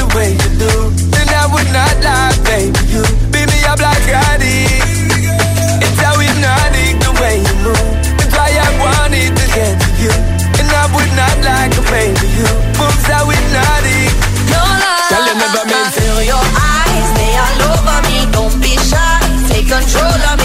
way 0.15 0.33
you 0.33 0.49
do. 0.59 0.73
Then 1.11 1.27
I 1.29 1.45
would 1.51 1.69
not 1.71 1.95
lie, 2.03 2.35
baby. 2.43 2.79
You 2.91 3.03
be 3.31 3.41
me 3.47 3.59
a 3.63 3.73
black 3.79 4.01
addict. 4.07 5.23
It's 5.83 5.99
how 5.99 6.15
hypnotic 6.19 6.95
the 6.99 7.11
way 7.21 7.35
you 7.39 7.55
move. 7.63 7.91
That's 8.19 8.35
why 8.35 8.51
I 8.51 8.69
wanted 8.79 9.31
to 9.35 9.45
get 9.55 9.73
to 9.79 9.89
you. 10.03 10.13
And 10.59 10.67
I 10.67 10.85
would 10.93 11.11
not 11.15 11.35
like 11.43 11.73
a 11.77 11.83
baby 11.91 12.27
you. 12.39 12.49
Moves 12.79 13.05
how 13.07 13.29
hypnotic. 13.29 14.11
No 14.51 14.59
lie. 14.59 15.09
Tell 15.11 15.23
you 15.27 15.35
never 15.39 15.63
I 15.63 15.71
meant 15.71 15.91
feel 15.95 16.19
your 16.23 16.45
eyes, 16.59 17.09
they 17.17 17.31
all 17.43 17.61
over 17.71 17.99
me. 18.07 18.17
Don't 18.35 18.55
be 18.59 18.73
shy, 18.79 19.19
take 19.47 19.67
control 19.67 20.19
of 20.31 20.35
me. 20.39 20.40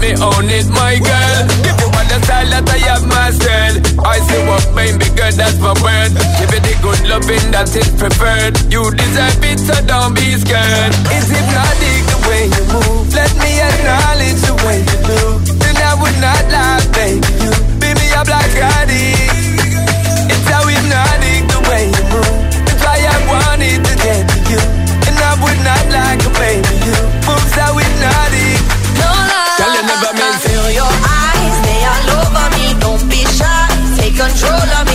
Me 0.00 0.16
own 0.16 0.48
it, 0.48 0.66
my 0.72 0.96
girl. 0.96 1.44
If 1.60 1.76
you 1.76 1.88
want 1.92 2.08
the 2.08 2.18
style 2.24 2.48
that 2.48 2.64
I 2.64 2.80
have 2.88 3.04
mastered, 3.04 3.84
I 4.00 4.16
say 4.24 4.40
what 4.48 4.64
baby 4.72 5.06
girl, 5.12 5.30
that's 5.30 5.60
my 5.60 5.76
word. 5.84 6.16
Give 6.40 6.50
it 6.56 6.64
the 6.64 6.74
good 6.80 7.00
loving 7.04 7.52
that 7.52 7.68
is 7.76 7.92
preferred. 8.00 8.56
You 8.72 8.88
deserve 8.96 9.44
it, 9.44 9.60
so 9.60 9.76
don't 9.84 10.16
be 10.16 10.40
scared. 10.40 10.92
It's 11.12 11.28
hypnotic 11.28 12.00
the 12.08 12.18
way 12.26 12.42
you 12.48 12.64
move. 12.72 13.12
Let 13.12 13.30
me 13.44 13.60
acknowledge 13.60 14.40
the 14.40 14.56
way 14.64 14.80
you 14.80 14.98
do. 15.04 15.20
Then 15.60 15.76
I 15.84 15.92
would 16.00 16.18
not 16.18 16.42
lie, 16.48 16.80
baby. 16.96 17.20
You 17.44 17.52
be 17.76 17.92
me 17.92 18.06
a 18.16 18.24
black 18.24 18.50
addict. 18.56 19.68
It's 20.32 20.48
how 20.48 20.64
hypnotic 20.64 21.44
the 21.52 21.60
way 21.68 21.92
you 21.92 22.04
move. 22.08 22.40
That's 22.64 22.82
why 22.82 23.04
I 23.04 23.16
wanted 23.28 23.84
to 23.84 23.94
get 24.00 24.24
to 24.24 24.38
you. 24.48 24.62
And 25.04 25.16
I 25.20 25.36
would 25.44 25.60
not 25.60 25.84
like 25.92 26.24
a 26.24 26.32
baby 26.40 26.79
take 34.28 34.89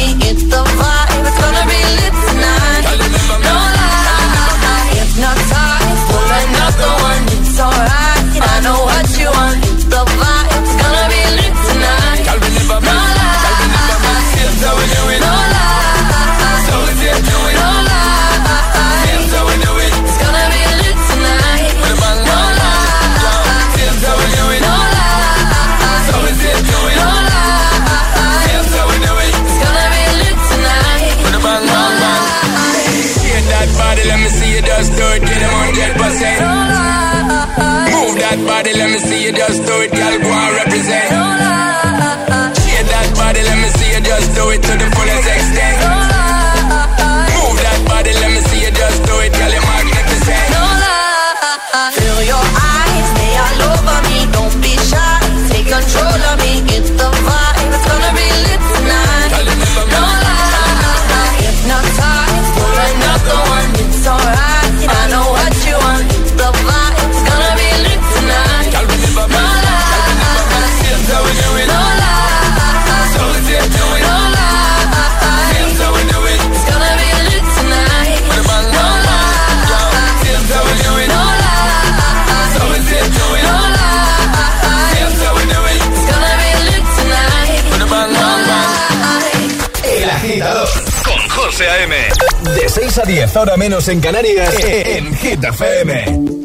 10 93.25 93.37
horas 93.37 93.57
menos 93.57 93.87
en 93.87 94.01
Canarias 94.01 94.53
en 94.63 95.15
Hit 95.15 95.43
FM. 95.43 96.44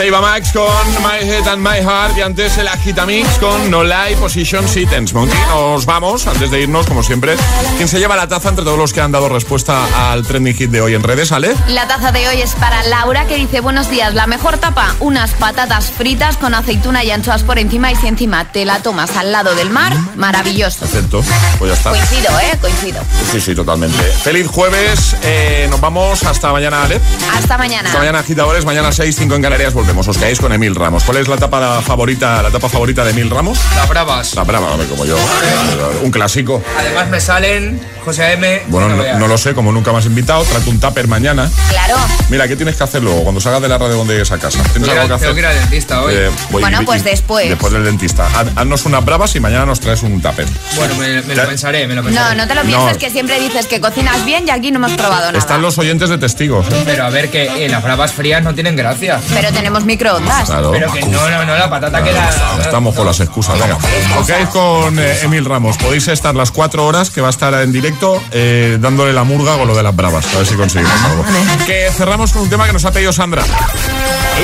Seiba 0.00 0.22
Max 0.22 0.50
con 0.54 0.64
My 1.02 1.28
Head 1.28 1.46
and 1.46 1.62
My 1.62 1.76
Heart 1.84 2.16
y 2.16 2.22
antes 2.22 2.56
el 2.56 2.68
Agitamix 2.68 3.36
con 3.38 3.70
No 3.70 3.84
Lie 3.84 4.16
Position 4.18 4.66
Sittens. 4.66 5.12
Monkey, 5.12 5.38
nos 5.50 5.84
vamos, 5.84 6.26
antes 6.26 6.50
de 6.50 6.62
irnos, 6.62 6.86
como 6.86 7.02
siempre. 7.02 7.36
¿Quién 7.76 7.86
se 7.86 7.98
lleva 7.98 8.16
la 8.16 8.26
taza 8.26 8.48
entre 8.48 8.64
todos 8.64 8.78
los 8.78 8.94
que 8.94 9.02
han 9.02 9.12
dado 9.12 9.28
respuesta 9.28 10.10
al 10.10 10.26
trending 10.26 10.54
hit 10.54 10.70
de 10.70 10.80
hoy 10.80 10.94
en 10.94 11.02
redes, 11.02 11.32
Ale? 11.32 11.54
La 11.68 11.86
taza 11.86 12.12
de 12.12 12.26
hoy 12.28 12.40
es 12.40 12.54
para 12.54 12.82
Laura 12.84 13.26
que 13.26 13.36
dice 13.36 13.60
buenos 13.60 13.90
días, 13.90 14.14
la 14.14 14.26
mejor 14.26 14.56
tapa, 14.56 14.96
unas 15.00 15.32
patatas 15.32 15.90
fritas 15.90 16.38
con 16.38 16.54
aceituna 16.54 17.04
y 17.04 17.10
anchoas 17.10 17.42
por 17.42 17.58
encima 17.58 17.92
y 17.92 17.96
si 17.96 18.06
encima 18.06 18.50
te 18.50 18.64
la 18.64 18.78
tomas 18.78 19.14
al 19.18 19.32
lado 19.32 19.54
del 19.54 19.68
mar, 19.68 19.94
maravilloso. 20.16 20.80
Perfecto, 20.80 21.22
pues 21.58 21.72
ya 21.72 21.76
está. 21.76 21.90
Coincido, 21.90 22.40
¿eh? 22.40 22.58
Coincido. 22.58 23.02
Sí, 23.32 23.38
sí, 23.38 23.54
totalmente. 23.54 24.02
Feliz 24.02 24.46
jueves, 24.46 25.14
eh, 25.22 25.66
nos 25.68 25.78
vamos 25.78 26.24
hasta 26.24 26.50
mañana, 26.52 26.84
Ale. 26.84 26.98
Hasta 27.36 27.58
mañana. 27.58 27.90
Hasta 27.90 27.98
mañana, 27.98 28.20
agitadores, 28.20 28.64
mañana 28.64 28.92
6, 28.92 29.14
5 29.14 29.34
en 29.34 29.42
Canarias 29.42 29.74
volvemos. 29.74 29.89
Os 29.96 30.16
caéis 30.18 30.40
con 30.40 30.52
Emil 30.52 30.74
Ramos. 30.74 31.04
¿Cuál 31.04 31.18
es 31.18 31.28
la 31.28 31.36
tapa 31.36 31.82
favorita, 31.82 32.42
la 32.42 32.50
tapa 32.50 32.68
favorita 32.68 33.04
de 33.04 33.10
Emil 33.10 33.28
Ramos? 33.28 33.58
Las 33.76 33.88
bravas. 33.88 34.34
La 34.34 34.44
brava, 34.44 34.68
como 34.88 35.04
yo. 35.04 35.16
Un 36.02 36.10
clásico. 36.10 36.62
Además 36.78 37.08
me 37.08 37.20
salen 37.20 37.80
José 38.04 38.32
M. 38.32 38.62
Bueno, 38.68 38.88
no, 38.88 39.18
no, 39.18 39.28
lo 39.28 39.36
sé, 39.36 39.52
como 39.54 39.72
nunca 39.72 39.92
me 39.92 39.98
has 39.98 40.06
invitado, 40.06 40.42
trato 40.44 40.70
un 40.70 40.80
tupper 40.80 41.06
mañana. 41.06 41.50
Claro. 41.68 41.96
Mira, 42.30 42.48
¿qué 42.48 42.56
tienes 42.56 42.76
que 42.76 42.84
hacer 42.84 43.02
luego 43.02 43.22
cuando 43.24 43.40
salgas 43.40 43.60
de 43.62 43.68
la 43.68 43.76
radio 43.78 43.96
donde 43.96 44.14
llegues 44.14 44.30
a 44.32 44.38
casa? 44.38 44.62
¿Tienes 44.72 44.88
Mira, 44.88 45.02
algo 45.02 45.08
que 45.08 45.14
hacer? 45.14 45.26
Tengo 45.28 45.34
que 45.34 45.40
ir 45.40 45.46
al 45.46 45.54
dentista 45.60 46.02
hoy. 46.02 46.14
Eh, 46.14 46.30
voy- 46.50 46.62
Bueno, 46.62 46.82
y- 46.82 46.86
pues 46.86 47.02
y- 47.02 47.04
después. 47.04 47.48
Después 47.48 47.72
del 47.72 47.84
dentista. 47.84 48.26
Haz- 48.34 48.48
Haznos 48.56 48.86
unas 48.86 49.04
bravas 49.04 49.34
y 49.36 49.40
mañana 49.40 49.66
nos 49.66 49.80
traes 49.80 50.02
un 50.02 50.20
tupper. 50.22 50.46
Bueno, 50.76 50.94
me, 50.96 51.22
me 51.22 51.34
lo 51.36 51.46
pensaré, 51.46 51.86
me 51.86 51.94
lo 51.94 52.02
No, 52.02 52.08
pensaré. 52.08 52.36
no 52.36 52.48
te 52.48 52.54
lo 52.54 52.62
No. 52.64 52.68
pienses 52.68 52.96
que 52.96 53.10
siempre 53.10 53.38
dices 53.38 53.66
que 53.66 53.80
cocinas 53.80 54.24
bien 54.24 54.46
y 54.48 54.50
aquí 54.50 54.70
no 54.70 54.78
hemos 54.78 54.92
probado 54.92 55.26
nada. 55.26 55.38
Están 55.38 55.60
los 55.62 55.76
oyentes 55.78 56.08
de 56.08 56.16
testigos. 56.18 56.66
¿eh? 56.72 56.82
Pero 56.86 57.04
a 57.04 57.10
ver, 57.10 57.30
que 57.30 57.64
eh, 57.64 57.68
las 57.68 57.82
bravas 57.82 58.12
frías 58.12 58.42
no 58.42 58.54
tienen 58.54 58.76
gracia. 58.76 59.20
Pero 59.34 59.52
tenemos 59.52 59.79
microondas. 59.84 60.48
Claro. 60.48 60.70
Pero 60.72 60.92
que 60.92 61.02
no, 61.02 61.30
no, 61.30 61.44
no, 61.44 61.54
la 61.56 61.70
patata 61.70 62.02
que 62.02 62.10
Claro, 62.10 62.54
era... 62.54 62.62
Estamos 62.62 62.94
con 62.94 63.06
las 63.06 63.20
excusas, 63.20 63.58
venga. 63.58 63.78
Os 64.18 64.48
con 64.48 64.98
eh, 64.98 65.20
Emil 65.22 65.44
Ramos. 65.44 65.76
Podéis 65.76 66.08
estar 66.08 66.34
las 66.34 66.50
cuatro 66.50 66.86
horas 66.86 67.10
que 67.10 67.20
va 67.20 67.28
a 67.28 67.30
estar 67.30 67.54
en 67.54 67.72
directo 67.72 68.22
eh, 68.30 68.78
dándole 68.80 69.12
la 69.12 69.24
murga 69.24 69.56
con 69.56 69.68
lo 69.68 69.74
de 69.74 69.82
las 69.82 69.94
bravas. 69.94 70.26
A 70.34 70.38
ver 70.38 70.46
si 70.46 70.54
conseguimos 70.54 71.02
algo. 71.04 71.24
Que 71.66 71.90
cerramos 71.92 72.32
con 72.32 72.42
un 72.42 72.50
tema 72.50 72.66
que 72.66 72.72
nos 72.72 72.84
ha 72.84 72.92
pedido 72.92 73.12
Sandra. 73.12 73.42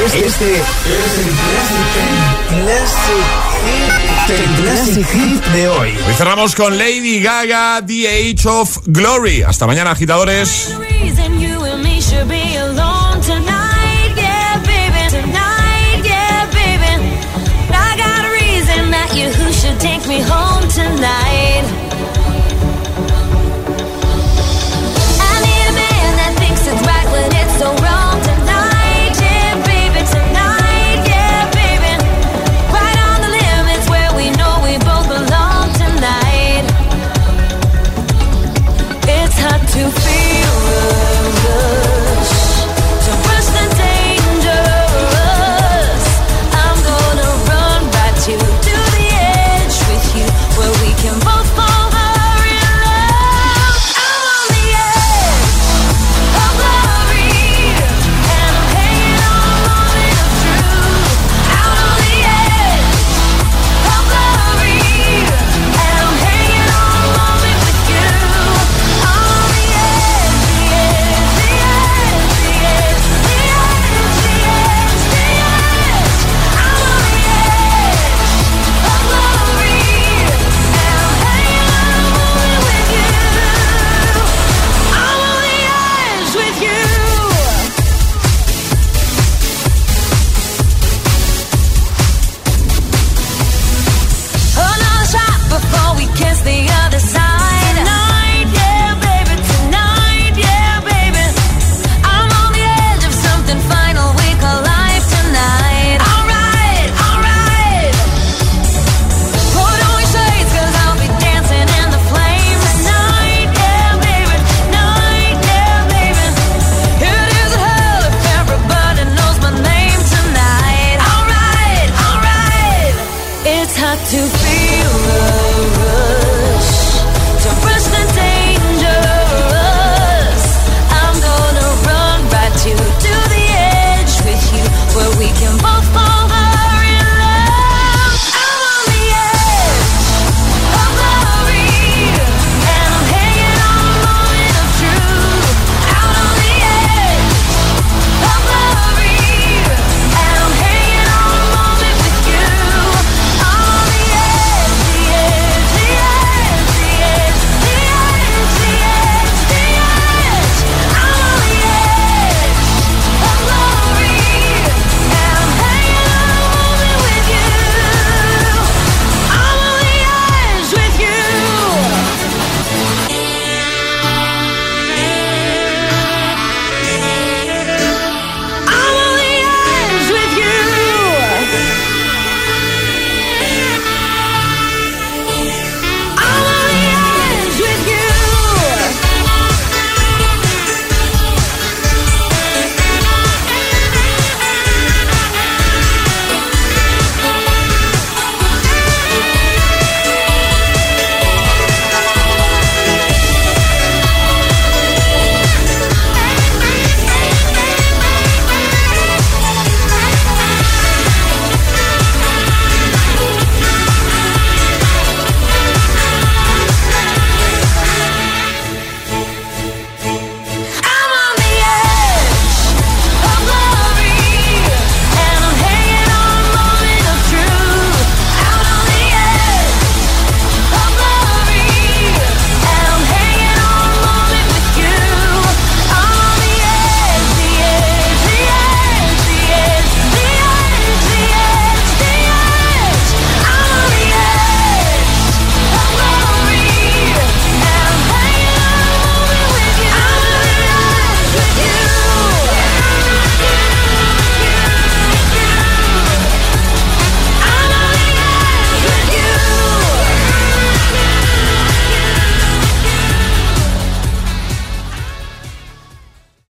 Este 0.04 0.26
es 0.26 0.40
el 0.40 0.60
Classic, 2.62 3.26
el 4.28 4.62
Classic 4.62 5.06
Hit 5.06 5.44
de 5.46 5.68
hoy. 5.68 5.90
Hoy 6.06 6.14
cerramos 6.14 6.54
con 6.54 6.76
Lady 6.76 7.20
Gaga, 7.22 7.80
The 7.86 8.08
Age 8.08 8.48
of 8.48 8.78
Glory. 8.86 9.42
Hasta 9.42 9.66
mañana, 9.66 9.92
agitadores. 9.92 10.76
Take 19.86 20.08
me 20.08 20.20
home 20.20 20.68
tonight. 20.68 21.25